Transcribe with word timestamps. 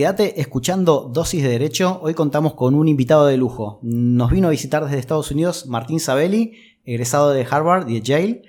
Quédate 0.00 0.40
escuchando 0.40 1.10
Dosis 1.12 1.42
de 1.42 1.50
Derecho. 1.50 2.00
Hoy 2.02 2.14
contamos 2.14 2.54
con 2.54 2.74
un 2.74 2.88
invitado 2.88 3.26
de 3.26 3.36
lujo. 3.36 3.80
Nos 3.82 4.30
vino 4.30 4.48
a 4.48 4.50
visitar 4.50 4.82
desde 4.82 4.98
Estados 4.98 5.30
Unidos 5.30 5.66
Martín 5.66 6.00
Sabelli, 6.00 6.54
egresado 6.86 7.32
de 7.32 7.44
Harvard 7.44 7.86
y 7.86 7.96
de 7.96 8.00
Yale. 8.00 8.42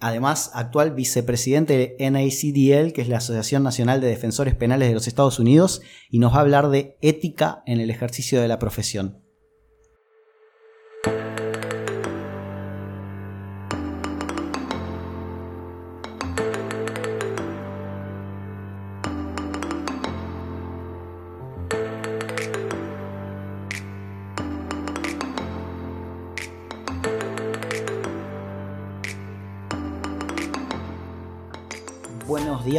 Además, 0.00 0.50
actual 0.54 0.94
vicepresidente 0.94 1.76
de 1.76 2.10
NACDL, 2.10 2.94
que 2.94 3.02
es 3.02 3.08
la 3.08 3.18
Asociación 3.18 3.62
Nacional 3.62 4.00
de 4.00 4.06
Defensores 4.06 4.54
Penales 4.54 4.88
de 4.88 4.94
los 4.94 5.06
Estados 5.06 5.38
Unidos, 5.38 5.82
y 6.08 6.20
nos 6.20 6.32
va 6.32 6.38
a 6.38 6.40
hablar 6.40 6.70
de 6.70 6.96
ética 7.02 7.62
en 7.66 7.80
el 7.80 7.90
ejercicio 7.90 8.40
de 8.40 8.48
la 8.48 8.58
profesión. 8.58 9.23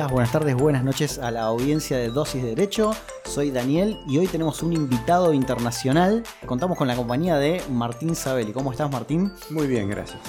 Días, 0.05 0.11
buenas 0.11 0.31
tardes, 0.31 0.55
buenas 0.55 0.83
noches 0.83 1.19
a 1.19 1.31
la 1.31 1.41
audiencia 1.43 1.97
de 1.97 2.09
Dosis 2.09 2.43
de 2.43 2.49
Derecho. 2.49 2.93
Soy 3.23 3.49
Daniel 3.49 3.97
y 4.07 4.17
hoy 4.17 4.27
tenemos 4.27 4.61
un 4.61 4.73
invitado 4.73 5.33
internacional. 5.33 6.23
Contamos 6.45 6.77
con 6.77 6.87
la 6.87 6.95
compañía 6.95 7.37
de 7.37 7.61
Martín 7.71 8.15
Sabelli. 8.15 8.51
¿Cómo 8.51 8.71
estás, 8.71 8.91
Martín? 8.91 9.33
Muy 9.49 9.67
bien, 9.67 9.89
gracias. 9.89 10.19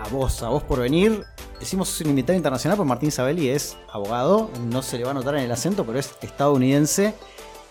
A 0.00 0.08
vos, 0.08 0.42
a 0.42 0.48
vos 0.50 0.62
por 0.62 0.80
venir. 0.80 1.24
Decimos 1.58 2.00
un 2.00 2.10
invitado 2.10 2.36
internacional 2.36 2.76
porque 2.76 2.88
Martín 2.88 3.10
Sabelli 3.10 3.48
es 3.48 3.76
abogado, 3.92 4.50
no 4.68 4.82
se 4.82 4.98
le 4.98 5.04
va 5.04 5.10
a 5.10 5.14
notar 5.14 5.34
en 5.36 5.44
el 5.44 5.50
acento, 5.50 5.84
pero 5.84 5.98
es 5.98 6.14
estadounidense. 6.20 7.14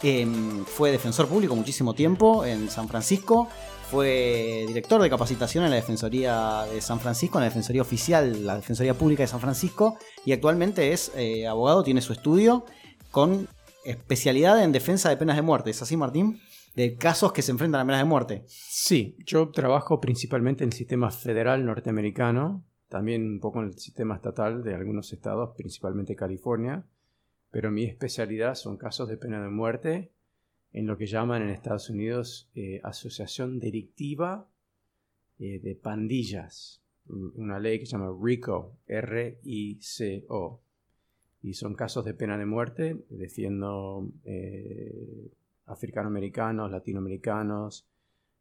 Em, 0.04 0.64
fue 0.66 0.92
defensor 0.92 1.28
público 1.28 1.56
muchísimo 1.56 1.94
tiempo 1.94 2.46
en 2.46 2.70
San 2.70 2.88
Francisco 2.88 3.50
fue 3.90 4.66
director 4.68 5.02
de 5.02 5.10
capacitación 5.10 5.64
en 5.64 5.70
la 5.70 5.78
Defensoría 5.78 6.64
de 6.64 6.82
San 6.82 7.00
Francisco, 7.00 7.38
en 7.38 7.44
la 7.44 7.50
Defensoría 7.50 7.82
Oficial, 7.82 8.46
la 8.46 8.58
Defensoría 8.58 8.94
Pública 8.96 9.24
de 9.24 9.28
San 9.28 9.40
Francisco, 9.40 9.98
y 10.26 10.34
actualmente 10.34 10.92
es 10.92 11.14
eh, 11.16 11.48
abogado, 11.48 11.84
tiene 11.84 12.02
su 12.02 12.12
estudio 12.12 12.66
con 13.12 13.48
especialidad 13.86 14.62
en 14.62 14.74
defensa 14.74 15.08
de 15.08 15.16
penas 15.16 15.38
de 15.38 15.42
muerte. 15.42 15.70
¿Es 15.70 15.82
así, 15.82 15.96
Martín? 15.96 16.42
De 16.76 16.98
casos 16.98 17.32
que 17.32 17.42
se 17.42 17.52
enfrentan 17.52 17.80
a 17.80 17.86
penas 17.86 18.02
de 18.02 18.06
muerte. 18.06 18.44
Sí, 18.48 19.16
yo 19.26 19.52
trabajo 19.52 20.02
principalmente 20.02 20.66
en 20.66 20.72
el 20.72 20.74
sistema 20.74 21.10
federal 21.10 21.66
norteamericano, 21.66 22.66
también 22.90 23.24
un 23.24 23.40
poco 23.40 23.62
en 23.62 23.68
el 23.68 23.80
sistema 23.80 24.16
estatal 24.16 24.64
de 24.64 24.76
algunos 24.76 25.14
estados, 25.14 25.52
principalmente 25.56 26.14
California, 26.14 26.86
pero 27.52 27.72
mi 27.72 27.86
especialidad 27.86 28.56
son 28.56 28.78
casos 28.78 29.08
de 29.10 29.18
pena 29.18 29.42
de 29.42 29.50
muerte 29.50 30.12
en 30.74 30.86
lo 30.86 30.98
que 30.98 31.08
llaman 31.08 31.42
en 31.42 31.50
Estados 31.50 31.90
Unidos 31.90 32.50
eh, 32.56 32.82
Asociación 32.84 33.60
Delictiva 33.60 34.48
eh, 35.40 35.60
de 35.60 35.76
Pandillas, 35.76 36.82
una 37.08 37.60
ley 37.60 37.80
que 37.80 37.86
se 37.86 37.94
llama 37.94 38.16
RICO, 38.22 38.78
R-I-C-O. 38.88 40.62
Y 41.42 41.54
son 41.54 41.76
casos 41.76 42.04
de 42.04 42.14
pena 42.14 42.38
de 42.38 42.46
muerte, 42.46 43.06
defiendo 43.10 44.10
eh, 44.26 45.32
africanoamericanos, 45.66 46.72
latinoamericanos 46.72 47.88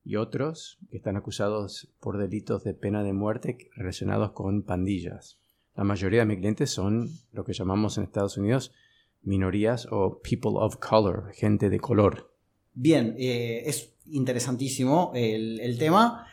y 0.05 0.17
otros 0.17 0.79
que 0.91 0.97
están 0.97 1.17
acusados 1.17 1.93
por 2.01 2.17
delitos 2.17 2.65
de 2.65 2.75
pena 2.75 3.03
de 3.03 3.13
muerte 3.13 3.69
relacionados 3.77 4.33
con 4.33 4.63
pandillas. 4.63 5.39
La 5.77 5.85
mayoría 5.85 6.21
de 6.21 6.27
mis 6.27 6.39
clientes 6.39 6.71
son 6.71 7.09
lo 7.33 7.45
que 7.45 7.53
llamamos 7.53 7.99
en 7.99 8.05
Estados 8.05 8.39
Unidos 8.39 8.73
minorías 9.23 9.87
o 9.91 10.21
people 10.23 10.53
of 10.55 10.77
color, 10.77 11.33
gente 11.35 11.69
de 11.69 11.81
color. 11.81 12.33
Bien, 12.75 13.15
eh, 13.19 13.63
es 13.67 13.95
interesantísimo 14.11 15.13
el, 15.15 15.77
tema. 15.79 16.27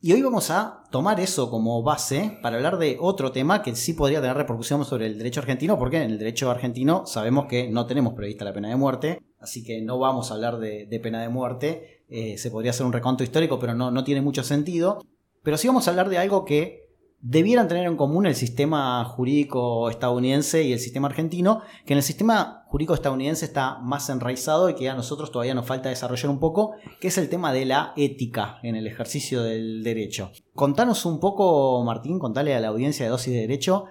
Y 0.00 0.12
hoy 0.12 0.22
vamos 0.22 0.50
a 0.50 0.84
tomar 0.90 1.18
eso 1.18 1.50
como 1.50 1.82
base 1.82 2.38
para 2.42 2.56
hablar 2.56 2.78
de 2.78 2.96
otro 3.00 3.32
tema 3.32 3.62
que 3.62 3.74
sí 3.74 3.94
podría 3.94 4.20
tener 4.20 4.36
repercusión 4.36 4.84
sobre 4.84 5.06
el 5.06 5.18
derecho 5.18 5.40
argentino, 5.40 5.78
porque 5.78 5.96
en 5.96 6.10
el 6.10 6.18
derecho 6.18 6.50
argentino 6.50 7.06
sabemos 7.06 7.46
que 7.46 7.68
no 7.68 7.86
tenemos 7.86 8.12
prevista 8.12 8.44
la 8.44 8.52
pena 8.52 8.68
de 8.68 8.76
muerte, 8.76 9.18
así 9.40 9.64
que 9.64 9.80
no 9.80 9.98
vamos 9.98 10.30
a 10.30 10.34
hablar 10.34 10.58
de, 10.58 11.00
pena 11.02 11.22
de 11.22 11.28
muerte. 11.28 12.04
Eh, 12.08 12.38
se 12.38 12.50
podría 12.50 12.70
hacer 12.70 12.86
un 12.86 12.92
reconto 12.92 13.24
histórico, 13.24 13.58
pero 13.58 13.74
no, 13.74 13.90
no 13.90 14.04
tiene 14.04 14.20
mucho 14.20 14.44
sentido. 14.44 15.00
Pero 15.42 15.58
sí 15.58 15.66
vamos 15.66 15.86
a 15.86 15.90
hablar 15.90 16.08
de 16.08 16.18
algo 16.18 16.44
que 16.44 16.83
debieran 17.26 17.68
tener 17.68 17.86
en 17.86 17.96
común 17.96 18.26
el 18.26 18.34
sistema 18.34 19.02
jurídico 19.06 19.88
estadounidense 19.88 20.62
y 20.62 20.74
el 20.74 20.78
sistema 20.78 21.08
argentino, 21.08 21.62
que 21.86 21.94
en 21.94 21.96
el 21.96 22.02
sistema 22.02 22.64
jurídico 22.66 22.92
estadounidense 22.92 23.46
está 23.46 23.78
más 23.78 24.10
enraizado 24.10 24.68
y 24.68 24.74
que 24.74 24.90
a 24.90 24.94
nosotros 24.94 25.32
todavía 25.32 25.54
nos 25.54 25.66
falta 25.66 25.88
desarrollar 25.88 26.30
un 26.30 26.38
poco, 26.38 26.74
que 27.00 27.08
es 27.08 27.16
el 27.16 27.30
tema 27.30 27.54
de 27.54 27.64
la 27.64 27.94
ética 27.96 28.58
en 28.62 28.76
el 28.76 28.86
ejercicio 28.86 29.42
del 29.42 29.82
derecho. 29.82 30.32
Contanos 30.52 31.06
un 31.06 31.18
poco, 31.18 31.82
Martín, 31.82 32.18
contale 32.18 32.54
a 32.54 32.60
la 32.60 32.68
audiencia 32.68 33.06
de 33.06 33.10
dosis 33.10 33.32
de 33.32 33.40
derecho, 33.40 33.86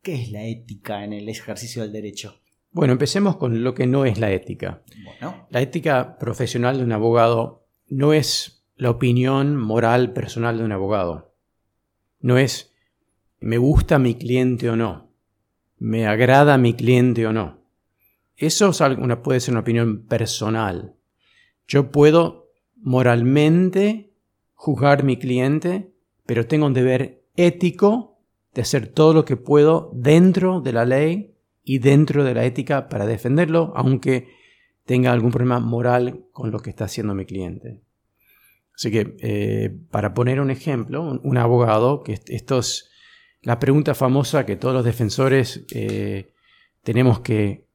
¿qué 0.00 0.14
es 0.14 0.30
la 0.30 0.44
ética 0.44 1.02
en 1.02 1.12
el 1.12 1.28
ejercicio 1.28 1.82
del 1.82 1.92
derecho? 1.92 2.36
Bueno, 2.70 2.92
empecemos 2.92 3.36
con 3.36 3.64
lo 3.64 3.74
que 3.74 3.88
no 3.88 4.04
es 4.04 4.20
la 4.20 4.30
ética. 4.30 4.84
La 5.50 5.60
ética 5.60 6.16
profesional 6.16 6.78
de 6.78 6.84
un 6.84 6.92
abogado 6.92 7.66
no 7.88 8.12
es 8.12 8.64
la 8.76 8.90
opinión 8.90 9.56
moral 9.56 10.12
personal 10.12 10.58
de 10.58 10.64
un 10.64 10.70
abogado 10.70 11.27
no 12.20 12.38
es 12.38 12.74
me 13.40 13.58
gusta 13.58 13.98
mi 13.98 14.16
cliente 14.16 14.68
o 14.68 14.76
no, 14.76 15.10
me 15.78 16.06
agrada 16.06 16.58
mi 16.58 16.74
cliente 16.74 17.26
o 17.26 17.32
no. 17.32 17.58
Eso 18.36 18.72
puede 19.22 19.40
ser 19.40 19.52
una 19.52 19.60
opinión 19.60 20.06
personal. 20.06 20.94
Yo 21.66 21.90
puedo 21.90 22.50
moralmente 22.76 24.12
juzgar 24.54 25.04
mi 25.04 25.16
cliente, 25.18 25.92
pero 26.26 26.46
tengo 26.46 26.66
un 26.66 26.74
deber 26.74 27.24
ético 27.36 28.18
de 28.54 28.62
hacer 28.62 28.88
todo 28.88 29.12
lo 29.12 29.24
que 29.24 29.36
puedo 29.36 29.90
dentro 29.94 30.60
de 30.60 30.72
la 30.72 30.84
ley 30.84 31.34
y 31.62 31.78
dentro 31.78 32.24
de 32.24 32.34
la 32.34 32.44
ética 32.44 32.88
para 32.88 33.06
defenderlo, 33.06 33.72
aunque 33.76 34.28
tenga 34.84 35.12
algún 35.12 35.30
problema 35.30 35.60
moral 35.60 36.24
con 36.32 36.50
lo 36.50 36.60
que 36.60 36.70
está 36.70 36.84
haciendo 36.84 37.14
mi 37.14 37.26
cliente. 37.26 37.82
Así 38.78 38.92
que, 38.92 39.16
eh, 39.18 39.76
para 39.90 40.14
poner 40.14 40.40
un 40.40 40.52
ejemplo, 40.52 41.20
un, 41.20 41.36
abogado, 41.36 42.04
que 42.04 42.20
esto 42.26 42.60
es 42.60 42.88
la 43.42 43.58
pregunta 43.58 43.92
famosa 43.92 44.46
que 44.46 44.54
todos 44.54 44.72
los 44.72 44.84
defensores 44.84 45.64
eh, 45.72 46.32
tenemos 46.84 47.18
que 47.18 47.66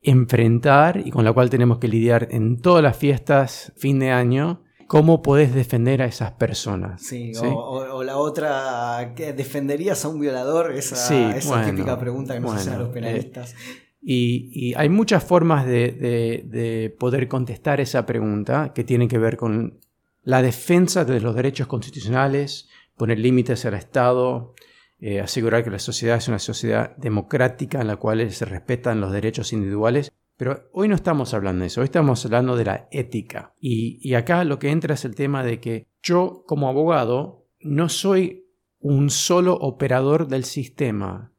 enfrentar 0.00 1.02
y 1.04 1.10
con 1.10 1.24
la 1.24 1.32
cual 1.32 1.50
tenemos 1.50 1.78
que 1.78 1.88
lidiar 1.88 2.28
en 2.30 2.60
todas 2.60 2.84
las 2.84 2.96
fiestas, 2.96 3.72
fin 3.76 3.98
de 3.98 4.12
año, 4.12 4.62
¿cómo 4.86 5.22
podés 5.22 5.52
defender 5.52 6.02
a 6.02 6.04
esas 6.04 6.30
personas? 6.32 7.02
Sí, 7.02 7.32
O, 7.42 8.04
la 8.04 8.16
otra, 8.16 9.14
¿qué, 9.16 9.32
¿defenderías 9.32 10.04
a 10.04 10.08
un 10.08 10.20
violador? 10.20 10.70
Esa, 10.70 11.36
esa 11.36 11.64
típica 11.64 11.98
pregunta 11.98 12.32
que 12.32 12.38
nos 12.38 12.54
hacen 12.54 12.78
los 12.78 12.90
penalistas. 12.90 13.54
Eh, 13.54 13.56
y, 14.02 14.74
hay 14.76 14.88
muchas 14.88 15.24
formas 15.24 15.66
de, 15.66 16.94
poder 16.96 17.26
contestar 17.26 17.80
esa 17.80 18.06
pregunta 18.06 18.72
que 18.72 18.84
tienen 18.84 19.08
que 19.08 19.18
ver 19.18 19.36
con 19.36 19.80
la 20.24 20.42
defensa 20.42 21.04
de 21.04 21.20
los 21.20 21.34
derechos 21.34 21.66
constitucionales, 21.66 22.68
poner 22.96 23.18
límites 23.18 23.64
al 23.66 23.74
Estado, 23.74 24.54
eh, 24.98 25.20
asegurar 25.20 25.62
que 25.62 25.70
la 25.70 25.78
sociedad 25.78 26.16
es 26.16 26.28
una 26.28 26.38
sociedad 26.38 26.96
democrática 26.96 27.80
en 27.80 27.88
la 27.88 27.96
cual 27.96 28.30
se 28.30 28.44
respetan 28.44 29.00
los 29.00 29.12
derechos 29.12 29.52
individuales. 29.52 30.10
Pero 30.36 30.68
hoy 30.72 30.88
no 30.88 30.94
estamos 30.94 31.32
hablando 31.34 31.60
de 31.60 31.68
eso, 31.68 31.80
hoy 31.80 31.84
estamos 31.84 32.24
hablando 32.24 32.56
de 32.56 32.64
la 32.64 32.88
ética. 32.90 33.54
Y, 33.60 33.98
y 34.00 34.14
acá 34.14 34.44
lo 34.44 34.58
que 34.58 34.70
entra 34.70 34.94
es 34.94 35.04
el 35.04 35.14
tema 35.14 35.44
de 35.44 35.60
que 35.60 35.86
yo 36.02 36.42
como 36.46 36.68
abogado 36.68 37.46
no 37.60 37.88
soy 37.88 38.46
un 38.80 39.10
solo 39.10 39.54
operador 39.54 40.26
del 40.28 40.44
sistema. 40.44 41.32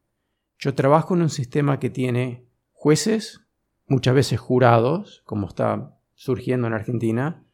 Yo 0.58 0.74
trabajo 0.74 1.16
en 1.16 1.24
un 1.24 1.30
sistema 1.30 1.80
que 1.80 1.90
tiene 1.90 2.48
jueces, 2.72 3.42
muchas 3.88 4.16
veces 4.16 4.40
jurados, 4.40 5.22
como 5.26 5.48
está 5.48 6.00
surgiendo 6.14 6.68
en 6.68 6.74
Argentina, 6.74 7.45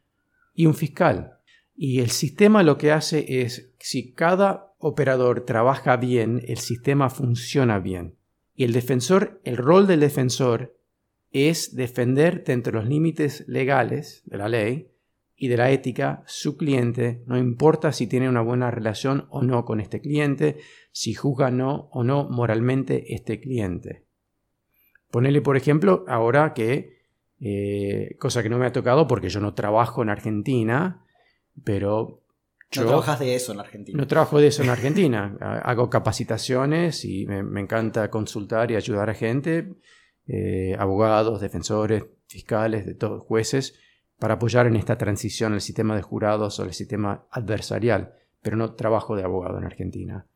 y 0.54 0.66
un 0.66 0.74
fiscal. 0.74 1.38
Y 1.76 2.00
el 2.00 2.10
sistema 2.10 2.64
lo 2.64 2.78
que 2.78 2.92
hace 2.92 3.42
es, 3.42 3.74
si 3.80 4.14
cada 4.14 4.74
operador 4.78 5.46
trabaja 5.46 5.98
bien, 5.98 6.42
el 6.48 6.58
sistema 6.58 7.10
funciona 7.10 7.80
bien. 7.80 8.16
Y 8.56 8.64
el 8.64 8.74
defensor, 8.74 9.42
el 9.44 9.58
rol 9.58 9.88
del 9.88 10.02
defensor 10.02 10.78
es 11.32 11.76
defender 11.76 12.44
dentro 12.44 12.74
de 12.74 12.80
los 12.80 12.90
límites 12.90 13.46
legales 13.48 14.22
de 14.26 14.38
la 14.38 14.50
ley 14.50 14.92
y 15.36 15.48
de 15.48 15.58
la 15.58 15.72
ética 15.72 16.24
su 16.28 16.56
cliente, 16.56 17.24
no 17.26 17.36
importa 17.36 17.92
si 17.94 18.06
tiene 18.06 18.30
una 18.30 18.42
buena 18.42 18.70
relación 18.70 19.26
o 19.32 19.42
no 19.42 19.66
con 19.66 19.80
este 19.80 20.00
cliente, 20.00 20.58
si 20.92 21.16
juzga 21.16 21.50
no 21.50 21.90
o 21.92 22.04
no 22.04 22.30
moralmente 22.30 23.16
este 23.16 23.40
cliente. 23.40 24.06
Ponele, 25.10 25.42
por 25.42 25.58
ejemplo, 25.58 26.06
ahora 26.08 26.54
que 26.54 27.01
eh, 27.44 28.16
cosa 28.20 28.44
que 28.44 28.50
no 28.50 28.60
me 28.60 28.68
ha 28.68 28.72
tocado 28.72 29.08
porque 29.08 29.30
yo 29.30 29.40
no 29.40 29.56
trabajo 29.56 30.04
en 30.04 30.10
Argentina, 30.10 31.04
pero... 31.64 32.22
no 32.76 32.86
trabajas 32.86 33.20
de 33.20 33.36
eso 33.36 33.52
en 33.52 33.60
Argentina. 33.60 33.98
No 33.98 34.08
trabajo 34.08 34.40
de 34.40 34.48
eso 34.48 34.62
en 34.62 34.70
Argentina. 34.70 35.36
Hago 35.64 35.90
capacitaciones 35.90 37.04
y 37.04 37.26
me, 37.26 37.60
encanta 37.60 38.12
consultar 38.12 38.70
y 38.70 38.76
ayudar 38.76 39.10
a 39.10 39.16
gente, 39.16 39.74
eh, 40.28 40.76
abogados, 40.78 41.42
defensores, 41.42 42.04
fiscales, 42.28 42.86
de 42.86 42.94
todos 42.94 43.24
jueces, 43.24 43.74
para 44.20 44.36
apoyar 44.36 44.68
en 44.68 44.76
esta 44.76 45.00
transición 45.00 45.54
al 45.54 45.62
sistema 45.62 45.96
de 45.96 46.04
jurados 46.04 46.60
o 46.60 46.64
al 46.64 46.74
sistema 46.74 47.26
adversarial, 47.32 48.14
pero 48.44 48.56
no 48.56 48.76
trabajo 48.76 49.16
de 49.16 49.24
abogado 49.24 49.58
en 49.58 49.64
Argentina. 49.64 50.28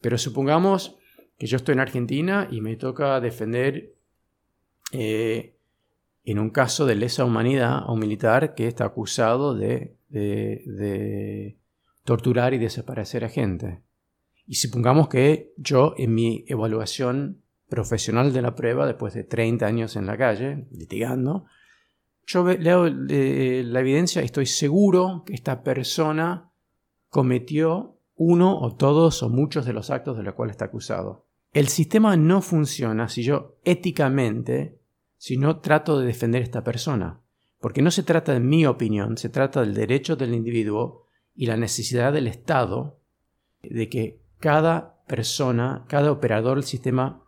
Pero 0.00 0.16
supongamos 0.16 0.96
que 1.38 1.48
yo 1.48 1.56
estoy 1.56 1.72
en 1.72 1.80
Argentina 1.80 2.46
y 2.48 2.60
me 2.60 2.76
toca 2.76 3.20
defender 3.20 3.96
eh, 4.92 5.51
en 6.24 6.38
un 6.38 6.50
caso 6.50 6.86
de 6.86 6.94
lesa 6.94 7.24
humanidad 7.24 7.78
a 7.78 7.92
un 7.92 7.98
militar 7.98 8.54
que 8.54 8.68
está 8.68 8.84
acusado 8.84 9.54
de, 9.54 9.96
de 10.08 11.56
torturar 12.04 12.54
y 12.54 12.58
desaparecer 12.58 13.24
a 13.24 13.28
gente. 13.28 13.80
Y 14.46 14.56
supongamos 14.56 15.08
que 15.08 15.52
yo 15.56 15.94
en 15.96 16.14
mi 16.14 16.44
evaluación 16.48 17.42
profesional 17.68 18.32
de 18.32 18.42
la 18.42 18.54
prueba, 18.54 18.86
después 18.86 19.14
de 19.14 19.24
30 19.24 19.64
años 19.66 19.96
en 19.96 20.06
la 20.06 20.18
calle, 20.18 20.66
litigando, 20.72 21.46
yo 22.26 22.44
leo 22.44 22.88
la 22.88 23.80
evidencia 23.80 24.22
y 24.22 24.26
estoy 24.26 24.46
seguro 24.46 25.22
que 25.26 25.34
esta 25.34 25.62
persona 25.62 26.50
cometió 27.08 27.98
uno 28.14 28.58
o 28.60 28.74
todos 28.74 29.22
o 29.22 29.28
muchos 29.28 29.64
de 29.64 29.72
los 29.72 29.90
actos 29.90 30.16
de 30.16 30.22
los 30.22 30.34
cuales 30.34 30.54
está 30.54 30.66
acusado. 30.66 31.26
El 31.52 31.68
sistema 31.68 32.16
no 32.16 32.40
funciona 32.40 33.08
si 33.08 33.22
yo 33.22 33.56
éticamente, 33.64 34.78
si 35.22 35.36
no 35.36 35.60
trato 35.60 36.00
de 36.00 36.06
defender 36.06 36.42
a 36.42 36.44
esta 36.44 36.64
persona. 36.64 37.22
Porque 37.60 37.80
no 37.80 37.92
se 37.92 38.02
trata 38.02 38.32
de 38.32 38.40
mi 38.40 38.66
opinión, 38.66 39.16
se 39.16 39.28
trata 39.28 39.60
del 39.60 39.72
derecho 39.72 40.16
del 40.16 40.34
individuo 40.34 41.06
y 41.32 41.46
la 41.46 41.56
necesidad 41.56 42.12
del 42.12 42.26
Estado 42.26 42.98
de 43.62 43.88
que 43.88 44.20
cada 44.40 45.00
persona, 45.06 45.84
cada 45.86 46.10
operador 46.10 46.56
del 46.56 46.64
sistema 46.64 47.22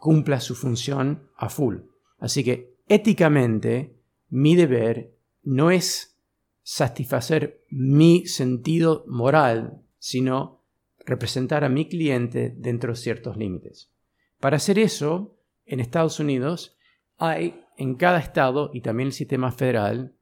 cumpla 0.00 0.40
su 0.40 0.54
función 0.54 1.28
a 1.36 1.50
full. 1.50 1.80
Así 2.16 2.42
que 2.42 2.78
éticamente 2.88 4.00
mi 4.30 4.56
deber 4.56 5.14
no 5.42 5.70
es 5.70 6.18
satisfacer 6.62 7.66
mi 7.68 8.26
sentido 8.26 9.04
moral, 9.08 9.82
sino 9.98 10.64
representar 11.04 11.64
a 11.64 11.68
mi 11.68 11.86
cliente 11.86 12.54
dentro 12.56 12.92
de 12.92 12.96
ciertos 12.96 13.36
límites. 13.36 13.92
Para 14.40 14.56
hacer 14.56 14.78
eso, 14.78 15.36
en 15.66 15.80
Estados 15.80 16.18
Unidos 16.18 16.76
hay 17.18 17.62
en 17.76 17.94
cada 17.94 18.18
estado 18.18 18.70
y 18.72 18.80
también 18.80 19.08
el 19.08 19.12
sistema 19.12 19.52
federal 19.52 20.14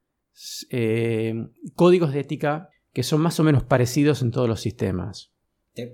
eh, 0.69 1.33
códigos 1.75 2.13
de 2.13 2.19
ética 2.19 2.69
que 2.93 3.03
son 3.03 3.21
más 3.21 3.39
o 3.39 3.43
menos 3.43 3.63
parecidos 3.63 4.21
en 4.21 4.31
todos 4.31 4.47
los 4.47 4.61
sistemas. 4.61 5.31
Te, 5.73 5.89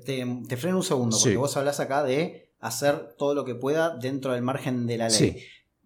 freno 0.57 0.77
un 0.77 0.83
segundo, 0.83 1.17
porque 1.19 1.37
vos 1.37 1.57
hablas 1.57 1.79
acá 1.79 2.03
de 2.03 2.51
hacer 2.59 3.15
todo 3.17 3.33
lo 3.33 3.43
que 3.43 3.55
pueda 3.55 3.97
dentro 3.97 4.33
del 4.33 4.43
margen 4.43 4.85
de 4.85 4.97
la 4.97 5.09
ley. 5.09 5.17
Sí. 5.17 5.37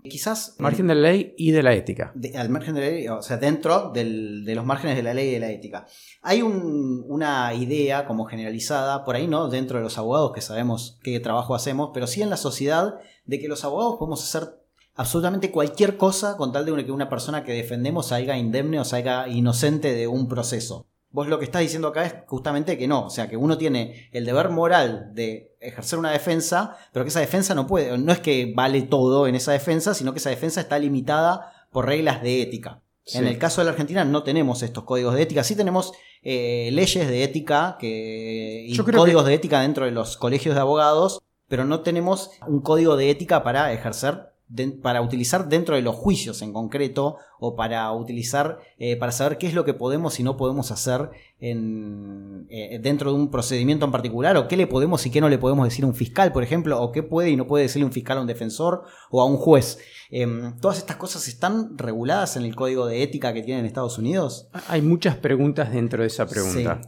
Quizás. 0.10 0.56
Margen 0.60 0.88
de 0.88 0.96
la 0.96 1.02
ley 1.02 1.34
y 1.38 1.52
de 1.52 1.64
la 1.64 1.74
ética. 1.74 2.14
al 2.36 2.50
margen 2.50 2.76
de 2.76 2.82
la 2.82 2.88
ley, 2.88 3.08
o 3.08 3.22
sea, 3.22 3.38
dentro 3.38 3.92
de 3.94 4.54
los 4.54 4.66
márgenes 4.66 4.98
de 4.98 5.04
la 5.04 5.14
ley 5.14 5.30
y 5.30 5.32
de 5.32 5.40
la 5.40 5.50
ética. 5.50 5.88
Hay 6.22 6.42
una 6.42 7.54
idea 7.54 8.06
como 8.06 8.26
generalizada, 8.26 9.06
por 9.06 9.16
ahí 9.16 9.28
no, 9.28 9.48
dentro 9.48 9.78
de 9.78 9.84
los 9.84 9.98
abogados 9.98 10.34
que 10.34 10.42
sabemos 10.42 11.00
qué 11.02 11.20
trabajo 11.22 11.56
hacemos, 11.56 11.92
pero 11.94 12.08
sí 12.08 12.22
en 12.22 12.30
la 12.30 12.38
sociedad, 12.38 12.96
de 13.26 13.40
que 13.40 13.48
los 13.48 13.64
abogados 13.64 13.96
podemos 13.98 14.22
hacer 14.22 14.65
absolutamente 14.96 15.52
cualquier 15.52 15.98
cosa 15.98 16.38
con 16.38 16.52
tal 16.52 16.66
de 16.66 16.86
que 16.86 16.92
una 16.92 17.10
persona 17.10 17.44
que 17.44 17.54
defendemos 17.54 18.08
salga 18.08 18.38
indemne 18.38 18.80
o 18.80 18.86
salga 18.86 19.28
inocente 19.28 19.94
de 19.94 20.08
un 20.08 20.28
proceso. 20.28 20.88
Vos 21.12 21.28
lo 21.28 21.40
que 21.40 21.46
estás 21.46 21.62
diciendo 21.62 21.88
acá 21.88 22.06
es 22.06 22.16
justamente 22.28 22.78
que 22.78 22.88
no, 22.88 23.06
o 23.06 23.10
sea, 23.10 23.30
que 23.30 23.38
uno 23.38 23.58
tiene 23.58 24.10
el 24.12 24.26
deber 24.26 24.50
moral 24.50 25.12
de 25.14 25.56
ejercer 25.62 25.98
una 25.98 26.12
defensa, 26.12 26.76
pero 26.92 27.06
que 27.06 27.10
esa 27.10 27.22
defensa 27.22 27.56
no 27.56 27.68
puede, 27.68 27.98
no 27.98 28.12
es 28.12 28.20
que 28.20 28.52
vale 28.54 28.82
todo 28.82 29.28
en 29.28 29.36
esa 29.36 29.54
defensa, 29.54 29.94
sino 29.94 30.12
que 30.12 30.20
esa 30.20 30.30
defensa 30.30 30.60
está 30.60 30.78
limitada 30.78 31.54
por 31.72 31.86
reglas 31.86 32.22
de 32.22 32.42
ética. 32.42 32.82
En 33.14 33.28
el 33.28 33.38
caso 33.38 33.62
de 33.62 33.66
la 33.66 33.72
Argentina 33.72 34.04
no 34.04 34.24
tenemos 34.24 34.64
estos 34.64 34.84
códigos 34.84 35.14
de 35.14 35.22
ética, 35.22 35.44
sí 35.44 35.56
tenemos 35.56 35.94
eh, 36.24 36.70
leyes 36.74 37.08
de 37.08 37.24
ética 37.24 37.78
que, 37.80 38.66
y 38.68 38.76
códigos 38.78 39.26
de 39.26 39.36
ética 39.36 39.62
dentro 39.62 39.86
de 39.86 39.92
los 39.92 40.18
colegios 40.18 40.56
de 40.56 40.62
abogados, 40.62 41.22
pero 41.48 41.66
no 41.66 41.82
tenemos 41.82 42.32
un 42.48 42.62
código 42.62 42.98
de 42.98 43.12
ética 43.12 43.44
para 43.44 43.72
ejercer 43.72 44.35
para 44.82 45.02
utilizar 45.02 45.50
dentro 45.50 45.76
de 45.76 45.82
los 45.82 45.96
juicios 45.96 46.44
en 46.44 46.54
concreto 46.54 47.18
o 47.40 47.56
para 47.56 47.92
utilizar 47.92 48.60
eh, 48.78 48.96
para 48.96 49.12
saber 49.12 49.40
qué 49.40 49.48
es 49.48 49.56
lo 49.56 49.66
que 49.66 49.74
podemos 49.74 50.20
y 50.20 50.24
no 50.24 50.38
podemos 50.38 50.70
hacer 50.72 51.10
en, 51.40 52.46
eh, 52.50 52.80
dentro 52.80 53.12
de 53.12 53.18
un 53.18 53.32
procedimiento 53.32 53.86
en 53.86 53.92
particular 53.92 54.38
o 54.38 54.48
qué 54.48 54.56
le 54.56 54.68
podemos 54.68 55.04
y 55.06 55.10
qué 55.10 55.20
no 55.20 55.30
le 55.30 55.40
podemos 55.40 55.66
decir 55.66 55.84
a 55.84 55.88
un 55.88 55.96
fiscal, 55.96 56.32
por 56.32 56.44
ejemplo, 56.44 56.80
o 56.80 56.92
qué 56.92 57.02
puede 57.02 57.32
y 57.32 57.36
no 57.36 57.48
puede 57.48 57.64
decirle 57.64 57.86
un 57.86 57.92
fiscal 57.92 58.20
a 58.20 58.22
un 58.22 58.28
defensor 58.28 58.84
o 59.10 59.22
a 59.22 59.26
un 59.26 59.38
juez. 59.38 59.80
Em, 60.12 60.56
¿Todas 60.60 60.78
estas 60.78 60.98
cosas 60.98 61.28
están 61.28 61.78
reguladas 61.78 62.38
en 62.38 62.44
el 62.44 62.56
código 62.56 62.86
de 62.86 63.02
ética 63.02 63.34
que 63.34 63.42
tienen 63.42 63.66
Estados 63.66 63.98
Unidos? 63.98 64.48
Hay 64.68 64.84
muchas 64.84 65.18
preguntas 65.18 65.72
dentro 65.72 66.02
de 66.04 66.08
esa 66.08 66.28
pregunta. 66.28 66.82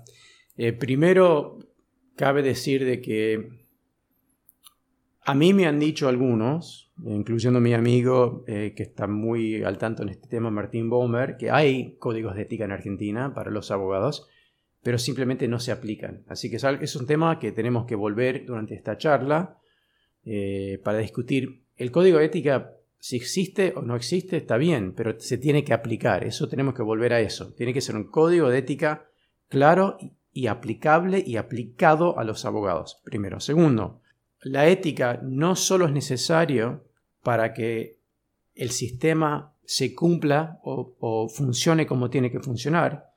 Eh, 0.57 0.74
primero, 0.74 1.57
cabe 2.15 2.44
decir 2.44 2.86
de 2.86 3.01
que 3.01 3.50
a 5.24 5.33
mí 5.33 5.53
me 5.53 5.65
han 5.65 5.80
dicho 5.80 6.07
algunos, 6.07 6.87
incluyendo 7.06 7.60
mi 7.60 7.74
amigo 7.74 8.44
eh, 8.48 8.74
que 8.76 8.84
está 8.84 9.08
muy 9.08 9.64
al 9.64 9.78
tanto 9.78 10.04
en 10.04 10.10
este 10.10 10.28
tema, 10.28 10.50
Martín 10.50 10.90
Bomer, 10.90 11.38
que 11.38 11.52
hay 11.52 11.96
códigos 12.00 12.36
de 12.36 12.44
ética 12.44 12.66
en 12.66 12.72
Argentina 12.72 13.34
para 13.34 13.52
los 13.52 13.72
abogados, 13.72 14.28
pero 14.82 14.98
simplemente 14.98 15.48
no 15.48 15.60
se 15.60 15.72
aplican. 15.72 16.24
Así 16.28 16.50
que 16.50 16.58
es 16.58 16.96
un 16.96 17.08
tema 17.08 17.40
que 17.40 17.52
tenemos 17.52 17.86
que 17.86 17.96
volver 17.96 18.46
durante 18.46 18.74
esta 18.74 18.98
charla 18.98 19.58
eh, 20.26 20.80
para 20.84 21.00
discutir. 21.00 21.64
El 21.76 21.92
código 21.92 22.18
de 22.18 22.26
ética, 22.26 22.74
si 23.00 23.18
existe 23.18 23.74
o 23.76 23.82
no 23.82 23.96
existe, 23.96 24.38
está 24.38 24.58
bien, 24.58 24.94
pero 24.94 25.20
se 25.20 25.38
tiene 25.38 25.64
que 25.64 25.74
aplicar. 25.74 26.24
Eso 26.24 26.48
tenemos 26.48 26.74
que 26.74 26.84
volver 26.84 27.14
a 27.14 27.20
eso. 27.20 27.54
Tiene 27.54 27.74
que 27.74 27.82
ser 27.82 27.96
un 27.96 28.10
código 28.10 28.50
de 28.50 28.58
ética 28.58 29.08
claro 29.50 29.98
y 30.32 30.48
aplicable 30.48 31.24
y 31.26 31.38
aplicado 31.38 32.18
a 32.18 32.24
los 32.24 32.46
abogados. 32.46 33.02
Primero. 33.04 33.40
Segundo, 33.40 34.02
la 34.42 34.68
ética 34.68 35.20
no 35.24 35.56
solo 35.56 35.86
es 35.86 35.92
necesario 35.92 36.87
para 37.27 37.53
que 37.53 38.00
el 38.56 38.71
sistema 38.71 39.53
se 39.65 39.94
cumpla 39.94 40.62
o, 40.63 41.27
funcione 41.27 41.85
como 41.85 42.09
tiene 42.09 42.31
que 42.31 42.39
funcionar, 42.39 43.12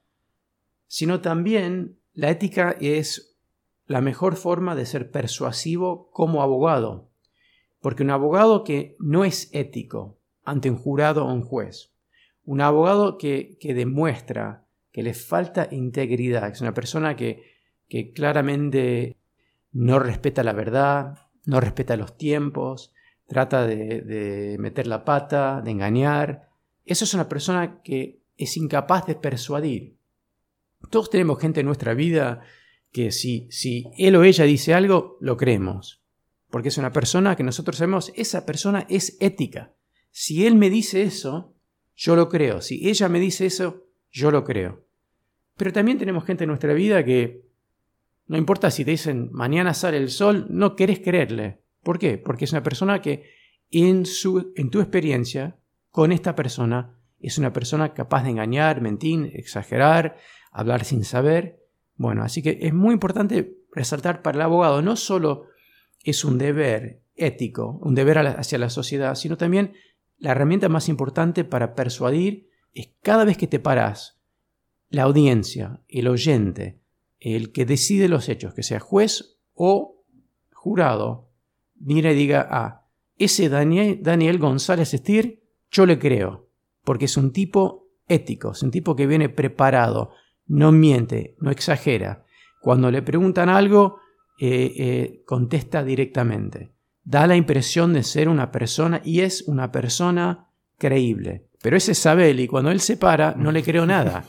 sino 0.88 1.20
también 1.20 1.96
la 2.12 2.28
ética 2.28 2.74
es 2.80 3.36
la 3.86 4.00
mejor 4.00 4.34
forma 4.34 4.74
de 4.74 4.84
ser 4.84 5.12
persuasivo 5.12 6.10
como 6.10 6.42
abogado. 6.42 7.08
Porque 7.78 8.02
un 8.02 8.10
abogado 8.10 8.64
que 8.64 8.96
no 8.98 9.24
es 9.24 9.48
ético 9.52 10.18
ante 10.42 10.70
un 10.70 10.76
jurado 10.76 11.24
o 11.24 11.32
un 11.32 11.42
juez, 11.42 11.92
un 12.44 12.62
abogado 12.62 13.16
que, 13.16 13.58
demuestra 13.62 14.66
que 14.90 15.04
le 15.04 15.14
falta 15.14 15.68
integridad, 15.70 16.50
es 16.50 16.60
una 16.60 16.74
persona 16.74 17.14
que, 17.14 17.44
que 17.88 18.12
claramente 18.12 19.18
no 19.70 20.00
respeta 20.00 20.42
la 20.42 20.52
verdad, 20.52 21.28
no 21.46 21.60
respeta 21.60 21.96
los 21.96 22.16
tiempos, 22.16 22.92
trata 23.30 23.64
de, 23.64 24.56
meter 24.58 24.88
la 24.88 25.04
pata, 25.04 25.62
de 25.62 25.70
engañar. 25.70 26.48
Eso 26.84 27.04
es 27.04 27.14
una 27.14 27.28
persona 27.28 27.80
que 27.82 28.24
es 28.36 28.56
incapaz 28.56 29.06
de 29.06 29.14
persuadir. 29.14 29.96
Todos 30.90 31.10
tenemos 31.10 31.38
gente 31.38 31.60
en 31.60 31.66
nuestra 31.66 31.94
vida 31.94 32.42
que 32.90 33.12
si, 33.12 33.46
si 33.52 33.86
él 33.96 34.16
o 34.16 34.24
ella 34.24 34.44
dice 34.44 34.74
algo, 34.74 35.16
lo 35.20 35.36
creemos. 35.36 36.02
Porque 36.50 36.70
es 36.70 36.78
una 36.78 36.90
persona 36.90 37.36
que 37.36 37.44
nosotros 37.44 37.76
sabemos, 37.76 38.12
esa 38.16 38.44
persona 38.44 38.84
es 38.90 39.16
ética. 39.20 39.74
Si 40.10 40.44
él 40.44 40.56
me 40.56 40.68
dice 40.68 41.02
eso, 41.02 41.54
yo 41.94 42.16
lo 42.16 42.28
creo. 42.28 42.60
Si 42.60 42.88
ella 42.88 43.08
me 43.08 43.20
dice 43.20 43.46
eso, 43.46 43.86
yo 44.10 44.32
lo 44.32 44.42
creo. 44.42 44.84
Pero 45.56 45.72
también 45.72 45.98
tenemos 45.98 46.24
gente 46.24 46.42
en 46.42 46.48
nuestra 46.48 46.74
vida 46.74 47.04
que 47.04 47.44
no 48.26 48.36
importa 48.36 48.72
si 48.72 48.84
te 48.84 48.90
dicen 48.90 49.28
mañana 49.30 49.72
sale 49.72 49.98
el 49.98 50.10
sol, 50.10 50.46
no 50.50 50.74
querés 50.74 50.98
creerle. 50.98 51.60
¿Por 51.82 51.98
qué? 51.98 52.18
Porque 52.18 52.44
es 52.44 52.52
una 52.52 52.62
persona 52.62 53.00
que 53.00 53.30
en, 53.70 54.06
su, 54.06 54.52
en 54.56 54.70
tu 54.70 54.80
experiencia 54.80 55.58
con 55.90 56.12
esta 56.12 56.34
persona 56.34 56.98
es 57.20 57.38
una 57.38 57.52
persona 57.52 57.94
capaz 57.94 58.24
de 58.24 58.30
engañar, 58.30 58.80
mentir, 58.80 59.30
exagerar, 59.34 60.16
hablar 60.50 60.84
sin 60.84 61.04
saber. 61.04 61.60
Bueno, 61.96 62.22
así 62.22 62.42
que 62.42 62.58
es 62.62 62.72
muy 62.72 62.94
importante 62.94 63.58
resaltar 63.72 64.22
para 64.22 64.36
el 64.36 64.42
abogado 64.42 64.82
no 64.82 64.96
solo 64.96 65.46
es 66.02 66.24
un 66.24 66.38
deber 66.38 67.02
ético, 67.14 67.78
un 67.82 67.94
deber 67.94 68.18
hacia 68.18 68.58
la 68.58 68.70
sociedad, 68.70 69.14
sino 69.14 69.36
también 69.36 69.74
la 70.18 70.32
herramienta 70.32 70.68
más 70.68 70.88
importante 70.88 71.44
para 71.44 71.74
persuadir 71.74 72.48
es 72.72 72.90
cada 73.02 73.24
vez 73.24 73.36
que 73.36 73.46
te 73.46 73.58
paras, 73.58 74.20
la 74.88 75.02
audiencia, 75.02 75.80
el 75.88 76.08
oyente, 76.08 76.80
el 77.18 77.52
que 77.52 77.66
decide 77.66 78.08
los 78.08 78.28
hechos, 78.28 78.54
que 78.54 78.62
sea 78.62 78.80
juez 78.80 79.38
o 79.54 80.04
jurado, 80.52 81.29
mira 81.80 82.12
y 82.12 82.14
diga, 82.14 82.46
ah, 82.50 82.86
ese 83.16 83.48
Daniel, 83.48 83.98
Daniel 84.02 84.38
González 84.38 84.94
Estir, 84.94 85.42
yo 85.70 85.86
le 85.86 85.98
creo, 85.98 86.48
porque 86.84 87.06
es 87.06 87.16
un 87.16 87.32
tipo 87.32 87.88
ético, 88.06 88.52
es 88.52 88.62
un 88.62 88.70
tipo 88.70 88.96
que 88.96 89.06
viene 89.06 89.28
preparado, 89.28 90.10
no 90.46 90.72
miente, 90.72 91.36
no 91.38 91.50
exagera. 91.50 92.24
Cuando 92.60 92.90
le 92.90 93.02
preguntan 93.02 93.48
algo, 93.48 93.98
eh, 94.40 94.72
eh, 94.76 95.22
contesta 95.26 95.84
directamente. 95.84 96.72
Da 97.02 97.26
la 97.26 97.36
impresión 97.36 97.92
de 97.92 98.02
ser 98.02 98.28
una 98.28 98.50
persona 98.50 99.00
y 99.04 99.20
es 99.20 99.42
una 99.42 99.70
persona 99.70 100.48
creíble. 100.78 101.46
Pero 101.62 101.76
ese 101.76 101.92
es 101.92 101.98
Sabel 101.98 102.40
y 102.40 102.48
cuando 102.48 102.70
él 102.70 102.80
se 102.80 102.96
para, 102.96 103.34
no 103.34 103.52
le 103.52 103.62
creo 103.62 103.86
nada. 103.86 104.24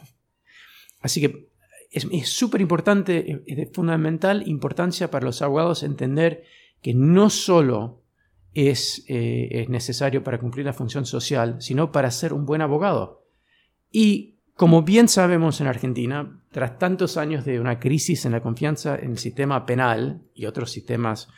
Así 1.02 1.22
que 1.22 1.50
es 1.92 2.30
súper 2.30 2.62
importante, 2.62 3.44
es 3.46 3.58
de 3.58 3.66
fundamental 3.66 4.48
importancia 4.48 5.12
para 5.12 5.26
los 5.26 5.42
abogados 5.42 5.84
entender 5.84 6.44
que 6.82 6.94
no 6.94 7.30
solo 7.30 8.02
es, 8.54 9.06
eh, 9.08 9.48
es 9.52 9.70
necesario 9.70 10.24
para 10.24 10.40
cumplir 10.40 10.66
la 10.66 10.74
función 10.74 11.06
social, 11.06 11.62
sino 11.62 11.92
para 11.92 12.12
ser 12.12 12.34
un 12.34 12.46
buen 12.46 12.62
abogado. 12.62 13.26
Y 13.92 14.40
como 14.56 14.84
bien 14.84 15.08
sabemos 15.08 15.62
en 15.62 15.68
Argentina, 15.68 16.40
tras 16.52 16.78
tantos 16.78 17.18
años 17.18 17.46
de 17.46 17.60
una 17.60 17.80
crisis 17.80 18.26
en 18.26 18.34
la 18.34 18.42
confianza 18.42 18.96
en 18.96 19.12
el 19.12 19.18
sistema 19.18 19.66
penal 19.66 20.22
y 20.36 20.46
otros 20.46 20.72
sistemas 20.72 21.30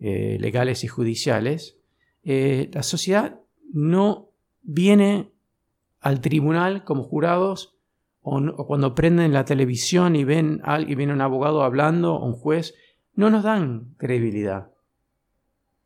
eh, 0.00 0.36
legales 0.40 0.84
y 0.84 0.88
judiciales, 0.88 1.78
eh, 2.24 2.70
la 2.72 2.82
sociedad 2.82 3.40
no 3.72 4.30
viene 4.62 5.32
al 6.00 6.20
tribunal 6.20 6.84
como 6.84 7.02
jurados 7.02 7.76
o, 8.20 8.66
cuando 8.66 8.94
prenden 8.94 9.32
la 9.32 9.44
televisión 9.44 10.14
y 10.14 10.24
ven 10.24 10.62
y 10.86 10.94
viene 10.94 11.12
un 11.12 11.20
abogado 11.20 11.64
hablando 11.64 12.14
o 12.14 12.26
un 12.26 12.34
juez, 12.34 12.74
no 13.14 13.30
nos 13.30 13.42
dan 13.42 13.94
credibilidad. 13.96 14.71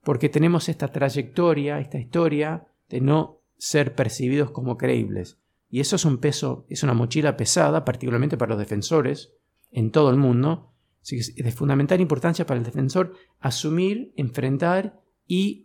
Porque 0.06 0.28
tenemos 0.28 0.68
esta 0.68 0.86
trayectoria, 0.86 1.80
esta 1.80 1.98
historia 1.98 2.68
de 2.88 3.00
no 3.00 3.40
ser 3.58 3.96
percibidos 3.96 4.52
como 4.52 4.76
creíbles. 4.76 5.40
Y 5.68 5.80
eso 5.80 5.96
es 5.96 6.04
un 6.04 6.18
peso, 6.18 6.64
es 6.68 6.84
una 6.84 6.94
mochila 6.94 7.36
pesada, 7.36 7.84
particularmente 7.84 8.36
para 8.36 8.50
los 8.50 8.60
defensores 8.60 9.32
en 9.72 9.90
todo 9.90 10.10
el 10.10 10.16
mundo. 10.16 10.70
es 11.10 11.34
de 11.34 11.50
fundamental 11.50 12.00
importancia 12.00 12.46
para 12.46 12.58
el 12.58 12.64
defensor 12.64 13.14
asumir, 13.40 14.12
enfrentar 14.14 15.00
y 15.26 15.64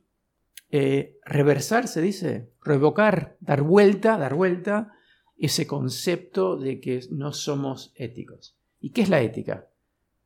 eh, 0.71 1.19
reversar, 1.23 1.87
se 1.87 2.01
dice, 2.01 2.49
revocar, 2.63 3.37
dar 3.41 3.61
vuelta, 3.61 4.17
dar 4.17 4.33
vuelta 4.33 4.91
ese 5.37 5.67
concepto 5.67 6.57
de 6.57 6.79
que 6.79 6.99
no 7.11 7.31
somos 7.31 7.93
éticos. 7.93 8.57
¿Y 8.79 8.89
qué 8.89 9.03
es 9.03 9.09
la 9.09 9.21
ética? 9.21 9.67